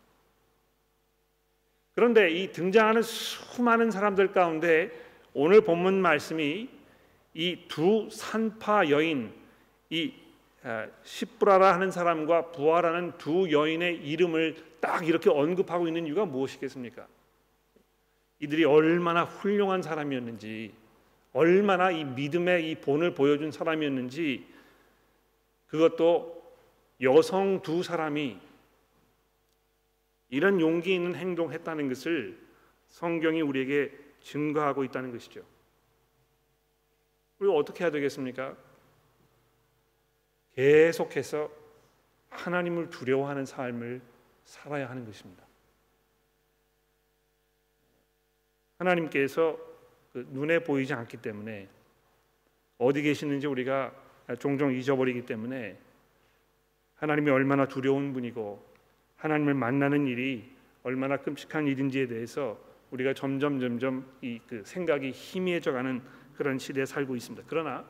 [1.94, 4.92] 그런데 이 등장하는 수많은 사람들 가운데
[5.34, 6.70] 오늘 본문 말씀이
[7.34, 9.34] 이 두 산파 여인
[9.90, 10.14] 이
[10.64, 17.08] 아, 시브라라 하는 사람과 부하라는 두 여인의 이름을 딱 이렇게 언급하고 있는 이유가 무엇이겠습니까?
[18.40, 20.74] 이들이 얼마나 훌륭한 사람이었는지,
[21.34, 24.48] 얼마나 이 믿음의 이 본을 보여준 사람이었는지,
[25.68, 26.40] 그것도
[27.02, 28.40] 여성 두 사람이
[30.30, 32.40] 이런 용기 있는 행동했다는 것을
[32.90, 35.44] 성경이 우리에게 증거하고 있다는 것이죠.
[37.40, 38.56] 우리가 어떻게 해야 되겠습니까?
[40.56, 41.50] 계속해서
[42.30, 44.02] 하나님을 두려워하는 삶을
[44.44, 45.49] 살아야 하는 것입니다.
[48.80, 49.58] 하나님께서
[50.14, 51.68] 그 눈에 보이지 않기 때문에
[52.78, 53.94] 어디 계시는지 우리가
[54.40, 55.78] 종종 잊어버리기 때문에
[56.96, 58.66] 하나님이 얼마나 두려운 분이고
[59.18, 60.50] 하나님을 만나는 일이
[60.84, 62.60] 얼마나 끔찍한 일인지에 대해서
[62.92, 66.02] 우리가 점점 점점 이 그 생각이 희미해져가는
[66.36, 67.46] 그런 시대에 살고 있습니다.
[67.48, 67.86] 그러나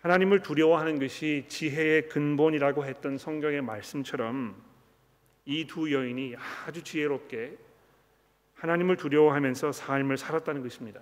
[0.00, 4.56] 하나님을 두려워하는 것이 지혜의 근본이라고 했던 성경의 말씀처럼
[5.44, 6.34] 이 두 여인이
[6.66, 7.56] 아주 지혜롭게
[8.56, 11.00] 하나님을 두려워하면서 삶을 살았다는 것입니다.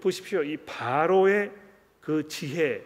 [0.00, 0.42] 보십시오.
[0.42, 1.52] 이 바로의
[2.00, 2.82] 그 지혜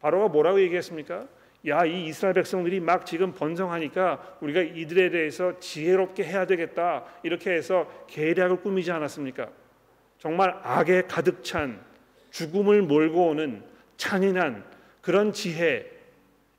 [0.00, 1.26] 바로가 뭐라고 얘기했습니까?
[1.66, 7.04] 야, 이 이스라엘 백성들이 막 지금 번성하니까 우리가 이들에 대해서 지혜롭게 해야 되겠다.
[7.22, 9.50] 이렇게 해서 계략을 꾸미지 않았습니까?
[10.18, 11.82] 정말 악에 가득 찬
[12.30, 13.62] 죽음을 몰고 오는
[13.96, 14.64] 잔인한
[15.00, 15.90] 그런 지혜,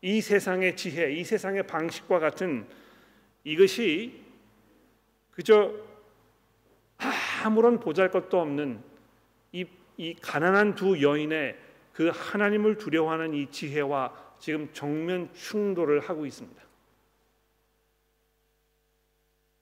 [0.01, 2.65] 이 세상의 지혜, 이 세상의 방식과 같은
[3.43, 4.21] 이것이
[5.31, 5.73] 그저
[7.45, 8.81] 아무런 보잘것도 없는
[9.51, 11.55] 이, 이 가난한 두 여인의
[11.93, 16.59] 그 하나님을 두려워하는 이 지혜와 지금 정면 충돌을 하고 있습니다.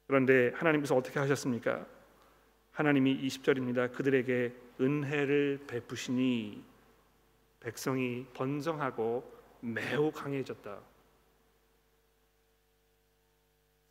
[0.08, 1.86] 그런데 하나님께서 어떻게 하셨습니까?
[2.72, 3.92] 하나님이 20절입니다.
[3.92, 6.64] 그들에게 은혜를 베푸시니
[7.60, 10.80] 백성이 번성하고 매우 강해졌다.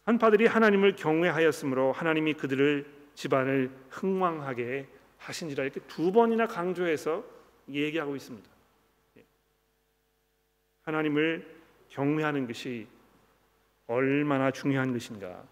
[0.04, 4.86] 한파들이 하나님을 경외하였으므로 하나님이 그들을 집안을 흥왕하게
[5.18, 7.24] 하신지라 이렇게 두 번이나 강조해서
[7.68, 8.48] 얘기하고 있습니다.
[9.18, 9.24] 예.
[10.82, 11.46] 하나님을
[11.90, 12.86] 경외하는 것이
[13.86, 15.44] 얼마나 중요한 것인가.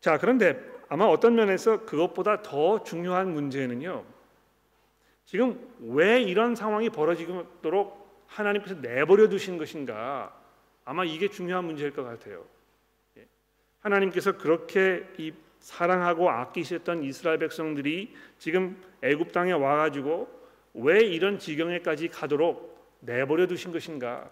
[0.00, 4.04] 자, 그런데 아마 어떤 면에서 그것보다 더 중요한 문제는요.
[5.24, 10.32] 지금 왜 이런 상황이 벌어지도록 하나님께서 내버려 두신 것인가?
[10.84, 12.44] 아마 이게 중요한 문제일 것 같아요.
[13.86, 20.28] 하나님께서 그렇게 이 사랑하고 아끼셨던 이스라엘 백성들이 지금 애굽 땅에 와 가지고
[20.74, 24.28] 왜 이런 지경에까지 가도록 내버려 두신 것인가?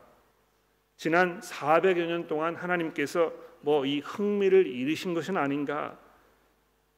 [0.96, 5.96] 지난 400여 년 동안 하나님께서 뭐 이 흥미를 잃으신 것은 아닌가?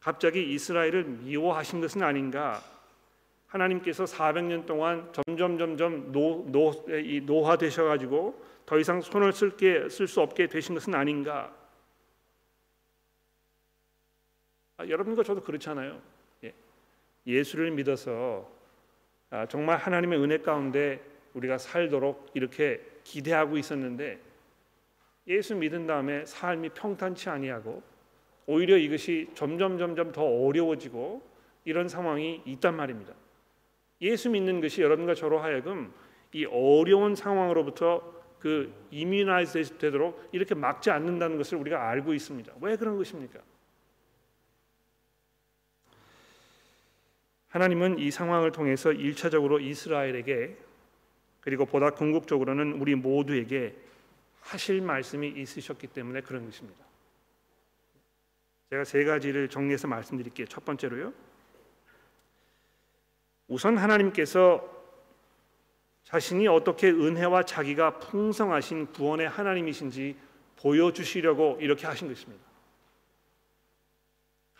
[0.00, 2.62] 갑자기 이스라엘을 미워하신 것은 아닌가?
[3.48, 10.08] 하나님께서 400년 동안 점점 점점 노, 노, 이 노화되셔 가지고 더 이상 손을 쓸게 쓸
[10.08, 11.52] 수 없게 되신 것은 아닌가?
[14.78, 16.00] 아, 여러분과 저도 그렇잖아요.
[16.44, 16.52] 예.
[17.26, 18.50] 예수를 믿어서
[19.30, 21.00] 아, 정말 하나님의 은혜 가운데
[21.34, 24.20] 우리가 살도록 이렇게 기대하고 있었는데
[25.28, 27.82] 예수 믿은 다음에 삶이 평탄치 아니하고
[28.46, 31.22] 오히려 이것이 점점 점점 더 어려워지고
[31.64, 33.12] 이런 상황이 있단 말입니다.
[34.00, 35.92] 예수 믿는 것이 여러분과 저로 하여금
[36.32, 42.52] 이 어려운 상황으로부터 그 이뮤나이즈 되도록 이렇게 막지 않는다는 것을 우리가 알고 있습니다.
[42.60, 43.40] 왜 그런 것입니까?
[47.56, 50.58] 하나님은 이 상황을 통해서 일차적으로 이스라엘에게
[51.40, 53.74] 그리고 보다 궁극적으로는 우리 모두에게
[54.42, 56.84] 하실 말씀이 있으셨기 때문에 그런 것입니다.
[58.68, 60.46] 제가 세 가지를 정리해서 말씀드릴게요.
[60.48, 61.14] 첫 번째로요.
[63.48, 64.68] 우선 하나님께서
[66.04, 70.14] 자신이 어떻게 은혜와 자기가 풍성하신 구원의 하나님이신지
[70.56, 72.45] 보여주시려고 이렇게 하신 것입니다.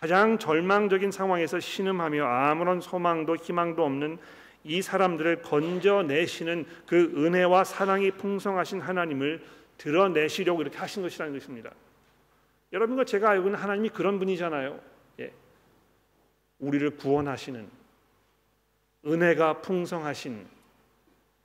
[0.01, 4.19] 가장 절망적인 상황에서 신음하며 아무런 소망도 희망도 없는
[4.65, 9.43] 이 사람들을 건져내시는 그 은혜와 사랑이 풍성하신 하나님을
[9.79, 11.71] 드러내시려고 이렇게 하신 것이라는 것입니다.
[12.73, 14.81] 여러분과 제가 알고 있는 하나님이 그런 분이잖아요.
[15.21, 15.33] 예.
[16.59, 17.69] 우리를 구원하시는
[19.07, 20.47] 은혜가 풍성하신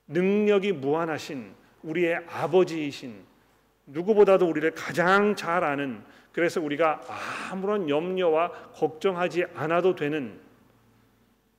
[0.08, 3.24] 능력이 무한하신 우리의 아버지이신
[3.86, 7.02] 누구보다도 우리를 가장 잘 아는 그래서 우리가
[7.50, 10.40] 아무런 염려와 걱정하지 않아도 되는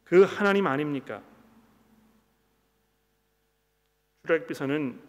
[0.03, 1.21] 그 하나님 아닙니까?
[4.25, 4.99] 출애굽기서는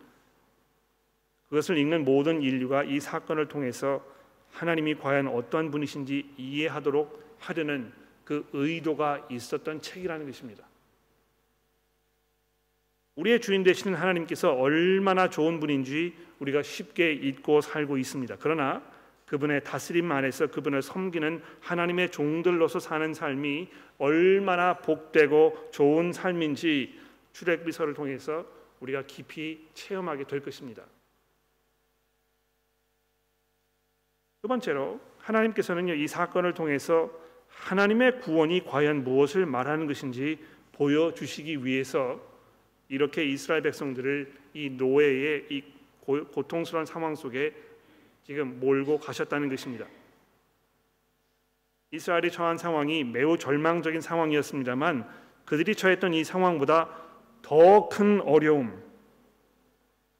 [1.48, 4.05] 그것을 읽는 모든 인류가 이 사건을 통해서
[4.50, 7.92] 하나님이 과연 어떠한 분이신지 이해하도록 하려는
[8.24, 10.64] 그 의도가 있었던 책이라는 것입니다.
[13.16, 18.37] 우리의 주인 되시는 하나님께서 얼마나 좋은 분인지 우리가 쉽게 잊고 살고 있습니다.
[18.40, 18.83] 그러나
[19.26, 26.98] 그분의 다스림 안에서 그분을 섬기는 하나님의 종들로서 사는 삶이 얼마나 복되고 좋은 삶인지
[27.32, 28.46] 출애굽기서를 통해서
[28.80, 30.84] 우리가 깊이 체험하게 될 것입니다.
[34.42, 37.10] 두 번째로 하나님께서는요 이 사건을 통해서
[37.48, 40.38] 하나님의 구원이 과연 무엇을 말하는 것인지
[40.72, 42.20] 보여주시기 위해서
[42.88, 45.62] 이렇게 이스라엘 백성들을 이 노예의 이
[46.02, 47.54] 고통스러운 상황 속에
[48.24, 49.87] 지금 몰고 가셨다는 것입니다.
[51.90, 55.08] 이스라엘이 처한 상황이 매우 절망적인 상황이었습니다만
[55.44, 56.88] 그들이 처했던 이 상황보다
[57.42, 58.82] 더 큰 어려움,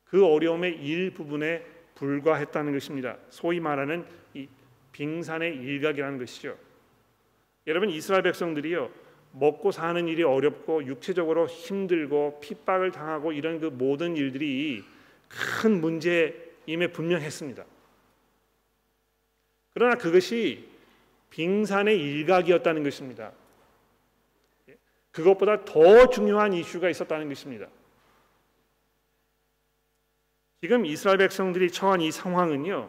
[0.05, 1.65] 그 어려움의 일부분에
[1.95, 3.17] 불과했다는 것입니다.
[3.31, 4.47] 소위 말하는 이
[4.93, 6.57] 빙산의 일각이라는 것이죠.
[7.67, 8.91] 여러분 이스라엘 백성들이요
[9.33, 14.85] 먹고 사는 일이 어렵고 육체적으로 힘들고 핍박을 당하고 이런 그 모든 일들이
[15.29, 17.65] 큰 문제임에 분명했습니다.
[19.75, 20.69] 그러나 그것이
[21.31, 23.33] 빙산의 일각이었다는 것입니다.
[25.11, 27.67] 그것보다 더 중요한 이슈가 있었다는 것입니다.
[30.61, 32.89] 지금 이스라엘 백성들이 처한 이 상황은요.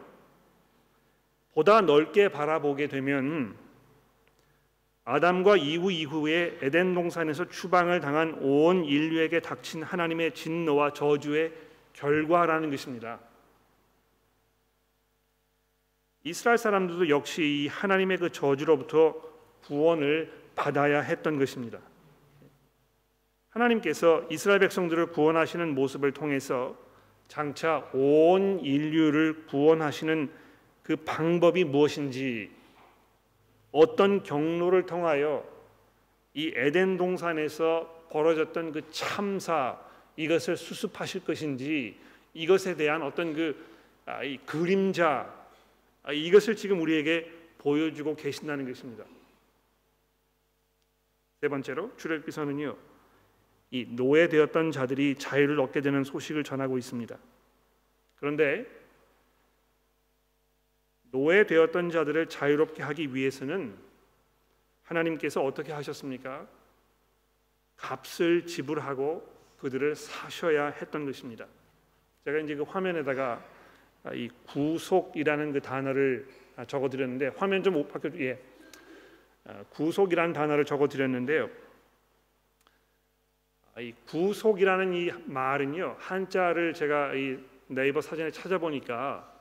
[1.54, 3.56] 보다 넓게 바라보게 되면
[5.04, 11.52] 아담과 이후 이후에 에덴 동산에서 추방을 당한 온 인류에게 닥친 하나님의 진노와 저주의
[11.92, 13.20] 결과라는 것입니다.
[16.26, 19.14] 이스라엘 사람들도 역시 이 하나님의 그 저주로부터
[19.62, 21.78] 구원을 받아야 했던 것입니다.
[23.50, 26.76] 하나님께서 이스라엘 백성들을 구원하시는 모습을 통해서
[27.28, 30.28] 장차 온 인류를 구원하시는
[30.82, 32.50] 그 방법이 무엇인지
[33.70, 35.44] 어떤 경로를 통하여
[36.34, 39.78] 이 에덴 동산에서 벌어졌던 그 참사
[40.16, 41.96] 이것을 수습하실 것인지
[42.34, 43.64] 이것에 대한 어떤 그
[44.06, 45.45] 아, 이 그림자 아,
[46.12, 49.04] 이것을 지금 우리에게 보여주고 계신다는 것입니다.
[51.40, 52.76] 세 번째로 출애굽기서는요.
[53.72, 57.18] 이 노예되었던 자들이 자유를 얻게 되는 소식을 전하고 있습니다.
[58.16, 58.66] 그런데
[61.10, 63.76] 노예되었던 자들을 자유롭게 하기 위해서는
[64.84, 66.46] 하나님께서 어떻게 하셨습니까?
[67.76, 71.46] 값을 지불하고 그들을 사셔야 했던 것입니다.
[72.24, 73.44] 제가 이제 그 화면에다가
[74.14, 76.26] 이 구속이라는 그 단어를
[76.66, 78.38] 적어드렸는데 화면 좀 바꿔 예.
[79.44, 81.48] 아, 구속이라는 단어를 적어드렸는데요.
[83.74, 87.38] 아, 이 구속이라는 이 말은요 한자를 제가 이
[87.68, 89.32] 네이버 사전에 찾아보니까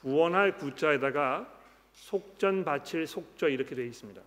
[0.00, 1.48] 구원할 구자에다가
[1.92, 4.20] 속전 바칠 속저 이렇게 되어 있습니다.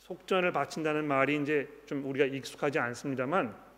[0.00, 3.69] 속전을 바친다는 말이 이제 좀 우리가 익숙하지 않습니다만 아,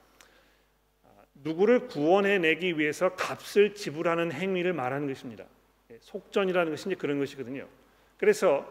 [1.45, 5.45] 누구를 구원해 내기 위해서 값을 지불하는 행위를 말하는 것입니다.
[5.91, 7.67] 예, 속전이라는 것이 이제 그런 것이거든요.
[8.17, 8.67] 그래서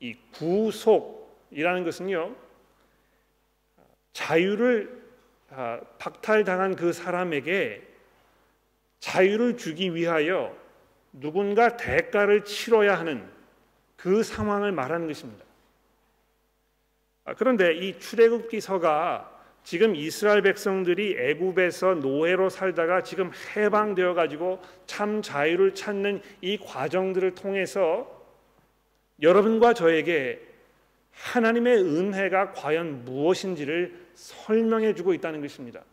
[0.00, 2.34] 이 구속이라는 것은요
[4.12, 5.08] 자유를
[5.50, 7.82] 아, 박탈당한 그 사람에게
[9.00, 10.54] 자유를 주기 위하여
[11.12, 13.26] 누군가 대가를 치러야 하는
[13.96, 15.44] 그 상황을 말하는 것입니다.
[17.24, 19.37] 아, 그런데 이 출애굽기서가
[19.68, 28.08] 지금 이스라엘 백성들이 애굽에서 노예로 살다가 지금 해방되어 가지고 참 자유를 찾는 이 과정들을 통해서
[29.20, 30.40] 여러분과 저에게
[31.12, 35.84] 하나님의 은혜가 과연 무엇인지를 설명해 주고 있다는 것입니다.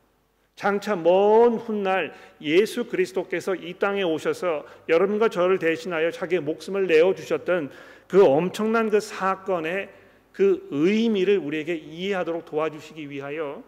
[0.56, 7.72] 장차 먼 훗날 예수 그리스도께서 이 땅에 오셔서 여러분과 저를 대신하여 자기의 목숨을 내어 주셨던
[8.08, 9.90] 그 엄청난 그 사건의
[10.36, 13.64] 그 의미를 우리에게 이해하도록 도와주시기 위하여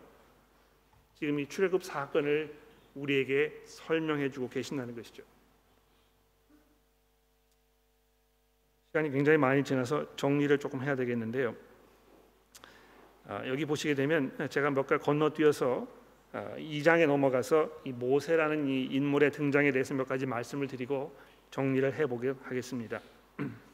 [1.14, 2.54] 지금 이 출애굽 사건을
[2.94, 5.24] 우리에게 설명해 주고 계신다는 것이죠.
[8.88, 11.56] 시간이 굉장히 많이 지나서 정리를 조금 해야 되겠는데요.
[13.28, 15.88] 아, 여기 보시게 되면 제가 몇 가지 건너뛰어서
[16.34, 21.18] 아, 2장에 넘어가서 이 모세라는 이 인물의 등장에 대해서 몇 가지 말씀을 드리고
[21.50, 23.00] 정리를 해보게 하겠습니다.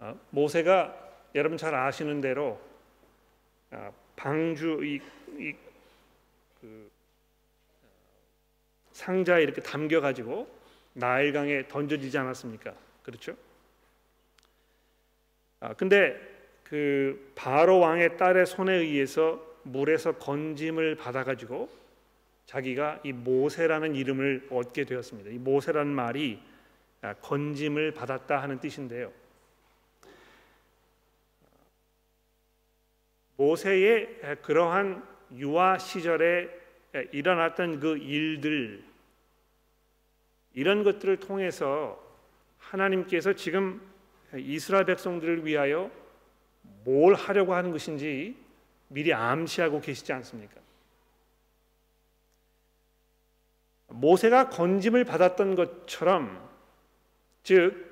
[0.00, 2.60] 아, 모세가 여러분 잘 아시는 대로
[3.70, 5.00] 아, 방주 이,
[5.38, 5.54] 이
[6.60, 6.90] 그,
[8.92, 10.48] 상자에 이렇게 담겨 가지고
[10.94, 12.74] 나일강에 던져지지 않았습니까?
[13.02, 13.36] 그렇죠?
[15.60, 16.16] 아 근데
[16.62, 21.68] 그 바로 왕의 딸의 손에 의해서 물에서 건짐을 받아 가지고
[22.46, 25.30] 자기가 이 모세라는 이름을 얻게 되었습니다.
[25.30, 26.40] 이 모세라는 말이
[27.02, 29.12] 아, 건짐을 받았다 하는 뜻인데요.
[33.38, 36.50] 모세의 그러한 유아 시절에
[37.12, 38.82] 일어났던 그 일들
[40.54, 42.04] 이런 것들을 통해서
[42.58, 43.80] 하나님께서 지금
[44.36, 45.90] 이스라엘 백성들을 위하여
[46.84, 48.36] 뭘 하려고 하는 것인지
[48.88, 50.60] 미리 암시하고 계시지 않습니까?
[53.86, 56.50] 모세가 건짐을 받았던 것처럼
[57.44, 57.86] 즉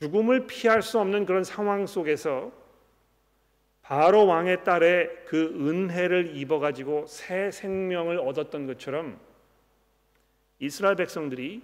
[0.00, 2.63] 죽음을 피할 수 없는 그런 상황 속에서
[3.84, 9.20] 바로 왕의 딸의 그 은혜를 입어 가지고 새 생명을 얻었던 것처럼
[10.58, 11.62] 이스라엘 백성들이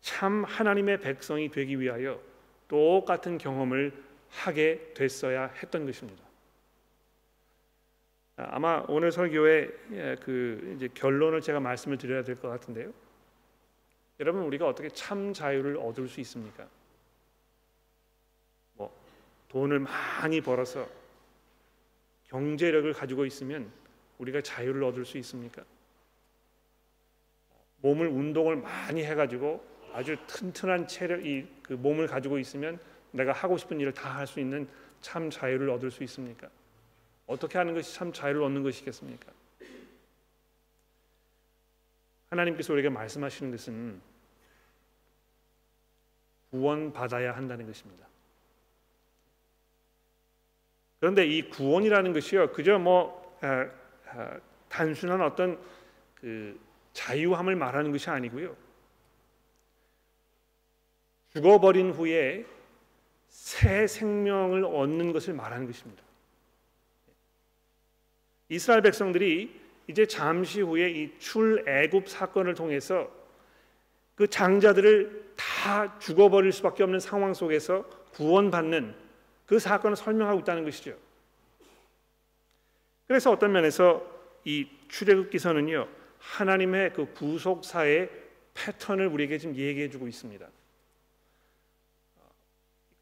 [0.00, 2.20] 참 하나님의 백성이 되기 위하여
[2.68, 3.92] 똑같은 경험을
[4.30, 6.22] 하게 됐어야 했던 것입니다.
[8.36, 12.92] 아마 오늘 설교의 예, 그 이제 결론을 제가 말씀을 드려야 될 것 같은데요.
[14.20, 16.68] 여러분 우리가 어떻게 참 자유를 얻을 수 있습니까?
[18.74, 18.94] 뭐
[19.48, 21.01] 돈을 많이 벌어서
[22.32, 23.70] 경제력을 가지고 있으면
[24.16, 25.62] 우리가 자유를 얻을 수 있습니까?
[27.82, 29.62] 몸을 운동을 많이 해가지고
[29.92, 32.80] 아주 튼튼한 체력 이그 몸을 가지고 있으면
[33.10, 34.66] 내가 하고 싶은 일을 다 할 수 있는
[35.02, 36.48] 참 자유를 얻을 수 있습니까?
[37.26, 39.30] 어떻게 하는 것이 참 자유를 얻는 것이겠습니까?
[42.30, 44.00] 하나님께서 우리에게 말씀하시는 것은
[46.50, 48.06] 구원 받아야 한다는 것입니다.
[51.02, 53.68] 그런데 이 구원이라는 것이요 그저 뭐 아,
[54.10, 54.38] 아,
[54.68, 55.58] 단순한 어떤
[56.14, 56.56] 그
[56.92, 58.56] 자유함을 말하는 것이 아니고요.
[61.32, 62.46] 죽어버린 후에
[63.26, 66.04] 새 생명을 얻는 것을 말하는 것입니다.
[68.48, 73.10] 이스라엘 백성들이 이제 잠시 후에 이 출애굽 사건을 통해서
[74.14, 77.82] 그 장자들을 다 죽어버릴 수밖에 없는 상황 속에서
[78.12, 79.01] 구원받는
[79.52, 80.96] 그 사건을 설명하고 있다는 것이죠.
[83.06, 84.02] 그래서 어떤 면에서
[84.46, 85.86] 이 출애굽기서는요
[86.16, 88.10] 하나님의 그 구속사의
[88.54, 90.48] 패턴을 우리에게 지금 얘기해 주고 있습니다.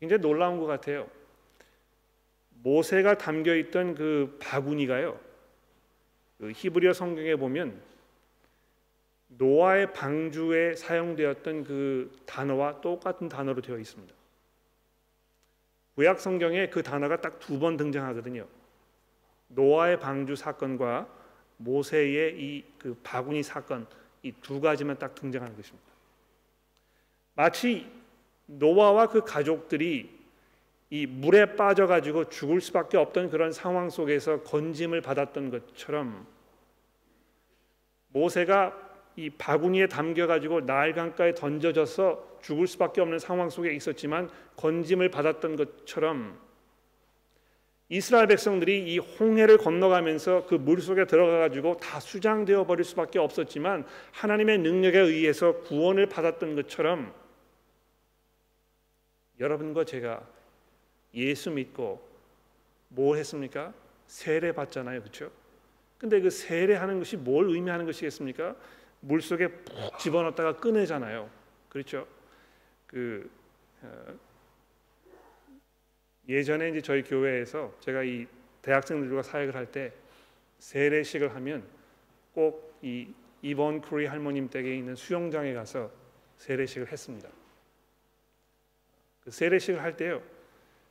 [0.01, 1.09] 굉장히 놀라운 것 같아요.
[2.65, 5.21] 모세가 담겨 있던 그 바구니가요.
[6.39, 7.81] 그 히브리어 성경에 보면
[9.29, 14.20] 노아의 방주에 사용되었던 그 단어와 똑같은 단어로 되어 있습니다.
[16.01, 18.47] 구약 성경에 그 단어가 딱 두 번 등장하거든요.
[19.49, 21.07] 노아의 방주 사건과
[21.59, 23.87] 모세의 이 그 바구니 사건
[24.23, 25.87] 이 두 가지만 딱 등장하는 것입니다.
[27.35, 27.87] 마치
[28.47, 30.19] 노아와 그 가족들이
[30.89, 36.27] 이 물에 빠져 가지고 죽을 수밖에 없던 그런 상황 속에서 건짐을 받았던 것처럼
[38.09, 38.75] 모세가
[39.17, 45.57] 이 바구니에 담겨 가지고 나일 강가에 던져져서 죽을 수밖에 없는 상황 속에 있었지만 건짐을 받았던
[45.57, 46.39] 것처럼
[47.89, 53.85] 이스라엘 백성들이 이 홍해를 건너가면서 그 물 속에 들어가 가지고 다 수장되어 버릴 수밖에 없었지만
[54.13, 57.13] 하나님의 능력에 의해서 구원을 받았던 것처럼
[59.41, 60.25] 여러분과 제가
[61.15, 62.01] 예수 믿고
[62.89, 63.73] 뭘 했습니까?
[64.07, 65.31] 세례 받잖아요, 그렇죠?
[65.99, 68.55] 근데 그 세례하는 것이 뭘 의미하는 것이겠습니까?
[69.01, 71.29] 물 속에 푹 집어넣었다가 꺼내잖아요,
[71.69, 72.07] 그렇죠?
[72.91, 73.31] 그
[73.83, 74.19] 어,
[76.29, 78.27] 예전에 이제 저희 교회에서 제가 이
[78.63, 79.93] 대학생들과 사역을 할 때
[80.59, 81.65] 세례식을 하면
[82.35, 83.09] 꼭 이
[83.43, 85.91] 이번 크리 할머님 댁에 있는 수영장에 가서
[86.37, 87.29] 세례식을 했습니다.
[89.25, 90.23] 그 세례식을 할 때요.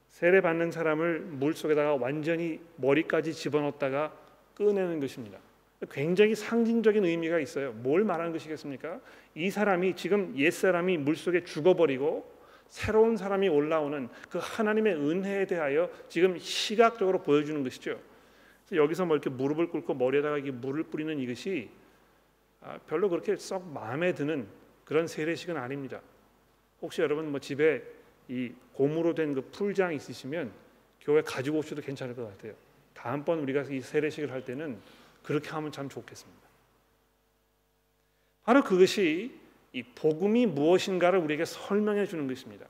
[0.09, 4.15] 세례 받는 사람을 물 속에다가 완전히 머리까지 집어넣다가
[4.55, 5.39] 꺼내는 것입니다.
[5.87, 7.71] 굉장히 상징적인 의미가 있어요.
[7.71, 8.99] 뭘 말하는 것이겠습니까?
[9.35, 15.89] 이 사람이 지금 옛 사람이 물 속에 죽어버리고 새로운 사람이 올라오는 그 하나님의 은혜에 대하여
[16.09, 17.99] 지금 시각적으로 보여주는 것이죠.
[18.71, 21.69] 여기서 뭐 이렇게 무릎을 꿇고 머리에다가 이게 물을 뿌리는 이것이
[22.61, 24.47] 아, 별로 그렇게 썩 마음에 드는
[24.83, 26.01] 그런 세례식은 아닙니다.
[26.81, 27.81] 혹시 여러분 뭐 집에
[28.27, 30.51] 이 고무로 된 그 풀장 있으시면
[31.01, 32.53] 교회 가지고 오셔도 괜찮을 것 같아요.
[32.93, 34.77] 다음번 우리가 이 세례식을 할 때는
[35.23, 36.47] 그렇게 하면 참 좋겠습니다.
[38.43, 39.39] 바로 그것이
[39.73, 42.65] 이 복음이 무엇인가를 우리에게 설명해 주는 것입니다.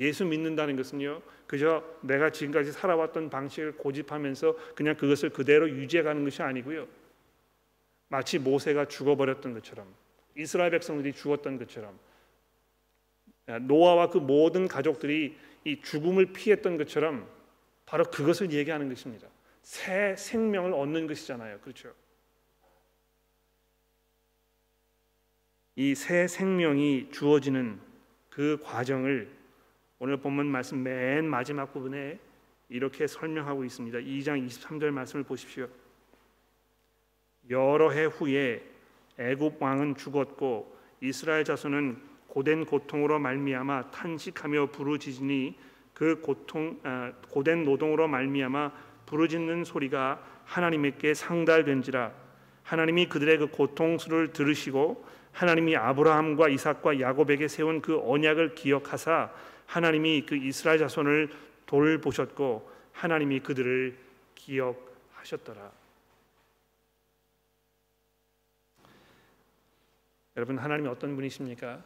[0.00, 6.42] 예수 믿는다는 것은요, 그저 내가 지금까지 살아왔던 방식을 고집하면서 그냥 그것을 그대로 유지해 가는 것이
[6.42, 6.86] 아니고요.
[8.08, 9.86] 마치 모세가 죽어버렸던 것처럼
[10.36, 11.98] 이스라엘 백성들이 죽었던 것처럼
[13.62, 17.28] 노아와 그 모든 가족들이 이 죽음을 피했던 것처럼
[17.86, 19.28] 바로 그것을 얘기하는 것입니다.
[19.62, 21.58] 새 생명을 얻는 것이잖아요.
[21.60, 21.92] 그렇죠?
[25.76, 27.80] 이 새 생명이 주어지는
[28.28, 29.30] 그 과정을
[29.98, 32.18] 오늘 본문 말씀 맨 마지막 부분에
[32.68, 33.98] 이렇게 설명하고 있습니다.
[33.98, 35.68] 2장 23절 말씀을 보십시오.
[37.50, 38.62] 여러 해 후에
[39.18, 45.58] 애굽 왕은 죽었고 이스라엘 자손은 고된 고통으로 말미암아 탄식하며 부르짖으니
[45.92, 48.72] 그 고통 아, 고된 노동으로 말미암아
[49.06, 52.12] 부르짖는 소리가 하나님께 상달된지라
[52.62, 59.32] 하나님이 그들의 그 고통수를 들으시고 하나님이 아브라함과 이삭과 야곱에게 세운 그 언약을 기억하사
[59.66, 61.30] 하나님이 그 이스라엘 자손을
[61.66, 63.96] 돌보셨고 하나님이 그들을
[64.34, 65.72] 기억하셨더라.
[70.36, 71.82] 여러분 하나님이 어떤 분이십니까?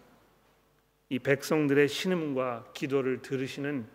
[1.09, 3.87] 이 백성들의 신음과 기도를 들으시는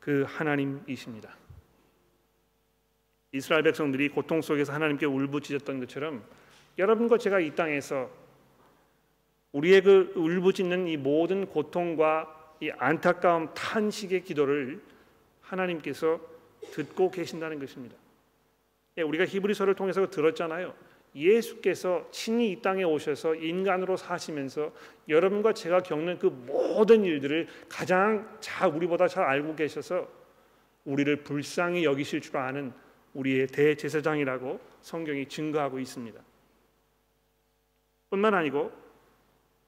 [0.00, 1.36] 그 하나님이십니다.
[3.32, 6.24] 이스라엘 백성들이 고통 속에서 하나님께 울부짖었던 것처럼
[6.78, 8.10] 여러분과 제가 이 땅에서
[9.52, 14.80] 우리의 그 울부짖는 이 모든 고통과 이 안타까움 탄식의 기도를
[15.40, 16.20] 하나님께서
[16.72, 17.96] 듣고 계신다는 것입니다.
[18.98, 20.74] 예, 우리가 히브리서를 통해서 들었잖아요.
[21.14, 24.72] 예수께서 친히 이 땅에 오셔서 인간으로 사시면서
[25.08, 30.06] 여러분과 제가 겪는 그 모든 일들을 가장 잘 우리보다 잘 알고 계셔서
[30.84, 32.72] 우리를 불쌍히 여기실 줄 아는
[33.14, 36.20] 우리의 대제사장이라고 성경이 증거하고 있습니다.
[38.10, 38.72] 뿐만 아니고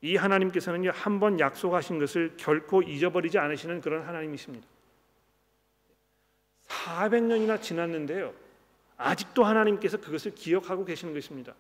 [0.03, 4.67] 이 하나님께서는 한번 약속하신 것을 결코 잊어버리지 않으시는 그런 하나님이십니다.
[6.67, 8.33] 400년이나 지났는데요.
[8.97, 11.55] 아직도 하나님께서 그것을 기억하고 계시는 것입니다.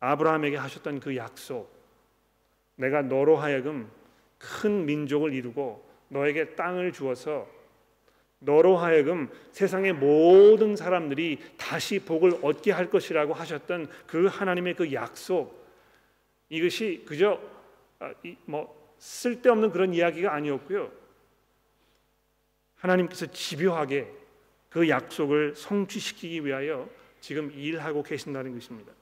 [0.00, 1.70] 아브라함에게 하셨던 그 약속,
[2.76, 3.90] 내가 너로 하여금
[4.38, 7.48] 큰 민족을 이루고 너에게 땅을 주어서
[8.44, 15.62] 너로 하여금 세상의 모든 사람들이 다시 복을 얻게 할 것이라고 하셨던 그 하나님의 그 약속
[16.48, 17.40] 이것이 그저
[17.98, 18.12] 아,
[18.44, 20.90] 뭐 쓸데없는 그런 이야기가 아니었고요.
[22.76, 24.10] 하나님께서 집요하게
[24.68, 26.88] 그 약속을 성취시키기 위하여
[27.20, 28.92] 지금 일하고 계신다는 것입니다.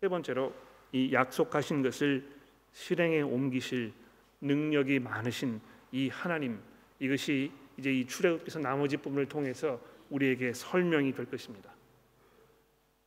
[0.00, 0.54] 세 번째로
[0.92, 2.28] 이 약속하신 것을
[2.72, 3.92] 실행에 옮기실
[4.40, 5.60] 능력이 많으신
[5.92, 6.60] 이 하나님
[6.98, 9.80] 이것이 이제 이 출애굽기서 나머지 부분을 통해서
[10.10, 11.70] 우리에게 설명이 될 것입니다.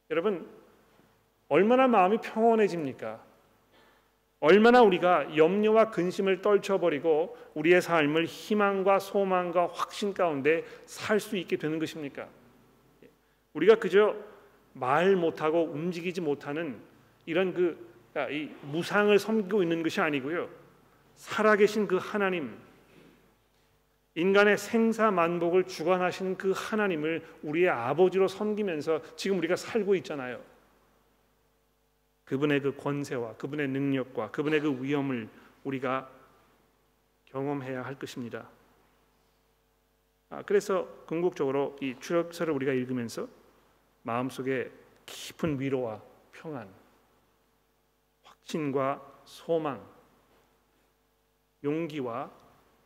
[0.10, 0.48] 여러분
[1.50, 3.32] 얼마나 마음이 평온해집니까?
[4.40, 11.78] 얼마나 우리가 염려와 근심을 떨쳐버리고 우리의 삶을 희망과 소망과 확신 가운데 살 수 있게 되는
[11.78, 12.28] 것입니까?
[13.54, 14.16] 우리가 그저
[14.74, 16.80] 말 못하고 움직이지 못하는
[17.26, 18.28] 이런 그 아,
[18.64, 20.50] 무상을 섬기고 있는 것이 아니고요.
[21.16, 22.58] 살아계신 그 하나님,
[24.16, 30.41] 인간의 생사만복을 주관하시는 그 하나님을 우리의 아버지로 섬기면서 지금 우리가 살고 있잖아요.
[32.26, 35.30] 그분의 그 권세와 그분의 능력과 그분의 그 위엄을
[35.64, 36.09] 우리가
[37.26, 38.49] 경험해야 할 것입니다.
[40.30, 43.28] 아, 그래서 궁극적으로 이 출애굽서를 우리가 읽으면서
[44.03, 44.72] 마음속에
[45.05, 46.01] 깊은 위로와
[46.32, 46.70] 평안,
[48.24, 49.86] 확신과 소망,
[51.64, 52.32] 용기와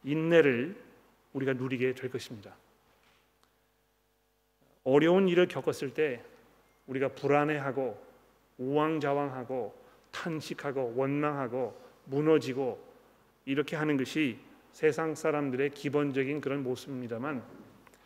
[0.03, 0.84] 인내를
[1.35, 2.55] 우리가 누리게 될 것입니다.
[4.83, 6.23] 어려운 일을 겪었을 때
[6.87, 8.01] 우리가 불안해하고
[8.57, 9.75] 우왕좌왕하고
[10.11, 12.81] 탄식하고 원망하고 무너지고
[13.43, 14.37] 이렇게 하는 것이
[14.71, 17.43] 세상 사람들의 기본적인 그런 모습입니다만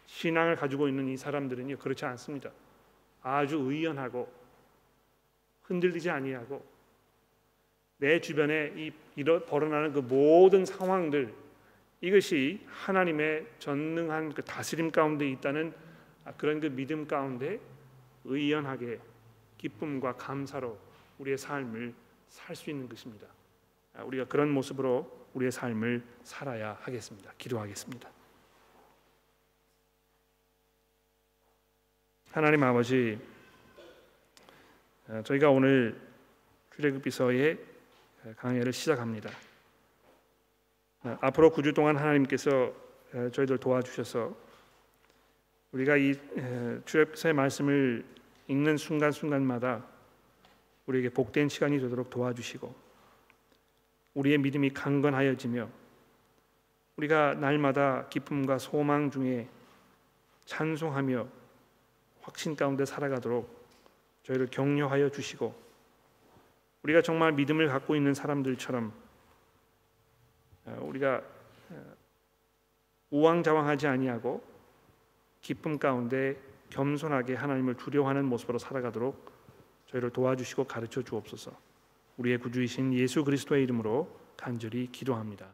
[0.08, 2.50] 신앙을 가지고 있는 이 사람들은요 그렇지 않습니다.
[3.22, 4.32] 아주 의연하고
[5.64, 6.66] 흔들리지 아니하고
[7.98, 11.34] 내 주변에 이 일어 벌어나는 그 모든 상황들
[12.02, 15.74] 이것이 하나님의 전능한 그 다스림 가운데 있다는
[16.38, 17.60] 그런 그 믿음 가운데
[18.24, 19.00] 의연하게
[19.58, 20.78] 기쁨과 감사로
[21.18, 21.94] 우리의 삶을
[22.30, 23.28] 살 수 있는 것입니다.
[24.04, 27.34] 우리가 그런 모습으로 우리의 삶을 살아야 하겠습니다.
[27.38, 28.10] 기도하겠습니다.
[32.32, 33.20] 하나님 아버지,
[35.08, 36.00] 어, 저희가 오늘
[36.76, 37.58] 출애굽기서의
[38.38, 39.49] 강해를 시작합니다.
[41.04, 42.74] 어, 앞으로 9주 동안 하나님께서
[43.14, 44.36] 어, 저희들 도와주셔서
[45.72, 46.16] 우리가 이
[46.86, 48.04] 출애굽기서의 말씀을
[48.48, 49.86] 읽는 순간순간마다
[50.88, 52.74] 우리에게 복된 시간이 되도록 도와주시고
[54.16, 55.70] 우리의 믿음이 강건하여지며
[56.98, 59.48] 우리가 날마다 기쁨과 소망 중에
[60.46, 61.28] 찬송하며
[62.22, 63.68] 확신 가운데 살아가도록
[64.24, 65.56] 저희를 격려하여 주시고
[66.84, 68.92] 우리가 정말 믿음을 갖고 있는 사람들처럼 어,
[70.82, 71.22] 우리가
[71.70, 71.94] 어,
[73.12, 74.44] 우왕좌왕하지 아니하고
[75.42, 76.38] 기쁨 가운데
[76.70, 79.32] 겸손하게 하나님을 두려워하는 모습으로 살아가도록
[79.88, 81.52] 저희를 도와주시고 가르쳐 주옵소서.
[82.18, 85.50] 우리의 구주이신 예수 그리스도의 이름으로 간절히 기도합니다.